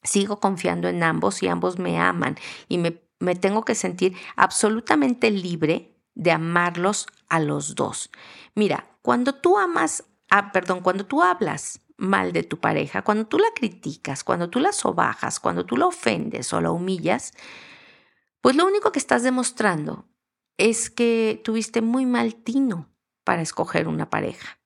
sigo 0.05 0.39
confiando 0.39 0.89
en 0.89 1.03
ambos 1.03 1.43
y 1.43 1.49
ambos 1.49 1.79
me 1.79 1.99
aman 1.99 2.37
y 2.69 2.79
me 2.79 3.04
me 3.25 3.35
tengo 3.35 3.65
que 3.65 3.75
sentir 3.75 4.17
absolutamente 4.37 5.31
libre 5.31 5.97
de 6.15 6.31
amarlos 6.31 7.07
a 7.29 7.41
los 7.41 7.75
dos. 7.75 8.11
Mira, 8.55 8.87
cuando 9.03 9.35
tú 9.35 9.59
amas, 9.59 10.05
ah, 10.31 10.53
perdón, 10.53 10.81
cuando 10.81 11.07
tú 11.07 11.23
hablas 11.23 11.81
mal 11.97 12.33
de 12.33 12.43
tu 12.43 12.59
pareja, 12.61 13.03
cuando 13.03 13.27
tú 13.27 13.39
la 13.39 13.49
criticas, 13.55 14.25
cuando 14.25 14.51
tú 14.51 14.61
la 14.61 14.73
sobajas, 14.73 15.41
cuando 15.41 15.65
tú 15.67 15.77
la 15.77 15.87
ofendes 15.87 16.53
o 16.53 16.61
la 16.61 16.71
humillas, 16.71 17.33
pues 18.41 18.57
lo 18.57 18.67
único 18.67 18.93
que 18.93 18.99
estás 18.99 19.23
demostrando 19.23 20.07
es 20.57 20.91
que 20.91 21.41
tuviste 21.45 21.83
muy 21.83 22.07
mal 22.07 22.35
tino 22.35 22.89
para 23.25 23.43
escoger 23.43 23.89
una 23.89 24.11
pareja, 24.11 24.59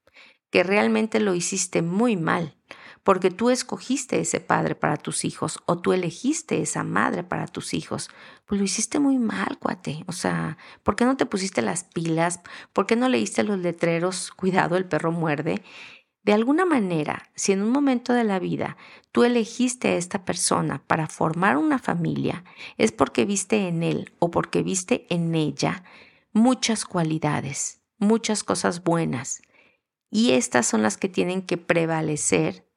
que 0.51 0.63
realmente 0.63 1.21
lo 1.21 1.35
hiciste 1.35 1.83
muy 1.83 2.17
mal 2.17 2.57
porque 3.03 3.31
tú 3.31 3.51
escogiste 3.51 4.21
ese 4.21 4.41
padre 4.41 4.75
para 4.75 4.97
tus 4.97 5.25
hijos 5.25 5.61
o 5.67 5.79
tú 5.79 5.93
elegiste 5.93 6.61
esa 6.61 6.85
madre 6.85 7.25
para 7.25 7.47
tus 7.47 7.75
hijos. 7.75 8.11
Pues 8.47 8.59
lo 8.59 8.65
hiciste 8.65 8.99
muy 8.99 9.19
mal, 9.19 9.59
cuate. 9.59 10.05
O 10.07 10.13
sea, 10.13 10.59
¿por 10.83 10.97
qué 10.97 11.05
no 11.05 11.17
te 11.17 11.27
pusiste 11.27 11.63
las 11.63 11.85
pilas? 11.85 12.41
¿Por 12.73 12.87
qué 12.87 12.97
no 12.97 13.09
leíste 13.09 13.43
los 13.43 13.59
letreros? 13.59 14.31
Cuidado, 14.31 14.77
el 14.77 14.87
perro 14.87 15.13
muerde. 15.13 15.63
De 16.23 16.35
alguna 16.35 16.67
manera, 16.67 17.31
si 17.35 17.53
en 17.53 17.63
un 17.63 17.71
momento 17.71 18.13
de 18.13 18.25
la 18.25 18.39
vida 18.39 18.77
tú 19.13 19.25
elegiste 19.25 19.89
a 19.89 19.95
esta 19.97 20.25
persona 20.27 20.83
para 20.87 21.07
formar 21.07 21.57
una 21.57 21.79
familia, 21.79 22.45
es 22.77 22.93
porque 22.93 23.25
viste 23.25 23.69
en 23.69 23.83
él 23.83 24.13
o 24.19 24.31
porque 24.31 24.63
viste 24.63 25.07
en 25.09 25.35
ella 25.35 25.85
muchas 26.33 26.85
cualidades, 26.85 27.81
muchas 27.97 28.45
cosas 28.45 28.85
buenas. 28.85 29.41
Y 30.11 30.33
estas 30.33 30.67
son 30.67 30.83
las 30.83 30.99
que 30.99 31.09
tienen 31.09 31.41
que 31.41 31.57
prevalecer 31.57 32.68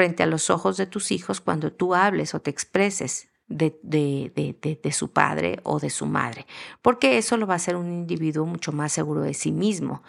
frente 0.00 0.22
a 0.22 0.26
los 0.26 0.48
ojos 0.48 0.78
de 0.78 0.86
tus 0.86 1.10
hijos 1.10 1.42
cuando 1.42 1.74
tú 1.74 1.94
hables 1.94 2.34
o 2.34 2.40
te 2.40 2.48
expreses 2.48 3.28
de, 3.48 3.78
de, 3.82 4.92
su 4.92 5.12
padre 5.12 5.60
o 5.62 5.78
de 5.78 5.90
su 5.90 6.06
madre, 6.06 6.46
porque 6.80 7.18
eso 7.18 7.36
lo 7.36 7.46
va 7.46 7.52
a 7.52 7.56
hacer 7.56 7.76
un 7.76 7.92
individuo 7.92 8.46
mucho 8.46 8.72
más 8.72 8.92
seguro 8.92 9.20
de 9.20 9.34
sí 9.34 9.52
mismo. 9.52 10.02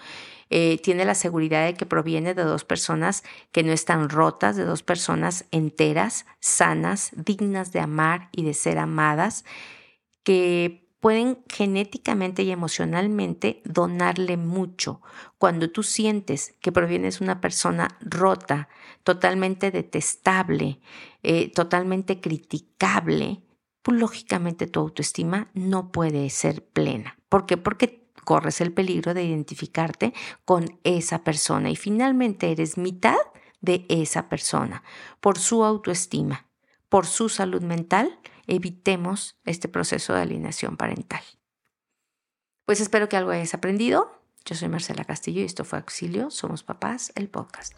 Eh, 0.50 0.80
tiene 0.82 1.04
la 1.04 1.14
seguridad 1.14 1.66
de 1.66 1.74
que 1.74 1.86
proviene 1.86 2.34
de 2.34 2.44
dos 2.44 2.64
personas 2.64 3.26
que 3.52 3.64
no 3.64 3.74
están 3.74 4.08
rotas, 4.08 4.56
de 4.56 4.64
dos 4.64 4.82
personas 4.82 5.44
enteras, 5.52 6.26
sanas, 6.40 7.12
dignas 7.14 7.74
de 7.74 7.82
amar 7.82 8.30
y 8.32 8.46
de 8.46 8.54
ser 8.54 8.78
amadas, 8.78 9.44
que 10.24 10.81
pueden 11.02 11.40
genéticamente 11.50 12.44
y 12.44 12.52
emocionalmente 12.52 13.62
donarle 13.66 14.38
mucho. 14.38 15.02
Cuando 15.38 15.70
tú 15.70 15.84
sientes 15.84 16.56
que 16.62 16.72
provienes 16.72 17.20
de 17.20 17.26
una 17.26 17.42
persona 17.42 17.98
rota, 18.00 18.70
totalmente 19.04 19.72
detestable, 19.72 20.80
eh, 21.24 21.52
totalmente 21.52 22.22
criticable, 22.22 23.42
pues 23.82 24.00
lógicamente 24.00 24.68
tu 24.68 24.80
autoestima 24.80 25.50
no 25.54 25.92
puede 25.92 26.30
ser 26.30 26.64
plena. 26.64 27.18
¿Por 27.30 27.48
qué? 27.48 27.58
Porque 27.58 28.08
corres 28.24 28.62
el 28.62 28.72
peligro 28.72 29.16
de 29.16 29.24
identificarte 29.24 30.14
con 30.46 30.80
esa 30.84 31.24
persona 31.24 31.72
y 31.72 31.76
finalmente 31.76 32.52
eres 32.52 32.78
mitad 32.78 33.18
de 33.60 33.86
esa 33.90 34.30
persona 34.30 34.84
por 35.20 35.40
su 35.40 35.64
autoestima, 35.64 36.48
por 36.92 37.08
su 37.08 37.30
salud 37.30 37.62
mental 37.62 38.20
evitemos 38.48 39.40
este 39.46 39.70
proceso 39.70 40.14
de 40.14 40.20
alienación 40.20 40.76
parental. 40.76 41.22
Pues 42.66 42.82
espero 42.82 43.08
que 43.08 43.16
algo 43.16 43.32
hayas 43.32 43.54
aprendido. 43.54 44.12
Yo 44.44 44.56
soy 44.56 44.68
Marcela 44.68 45.06
Castillo 45.06 45.40
y 45.40 45.46
esto 45.46 45.64
fue 45.64 45.80
Auxilio, 45.80 46.30
Somos 46.30 46.64
Papás, 46.64 47.14
el 47.16 47.30
podcast. 47.30 47.78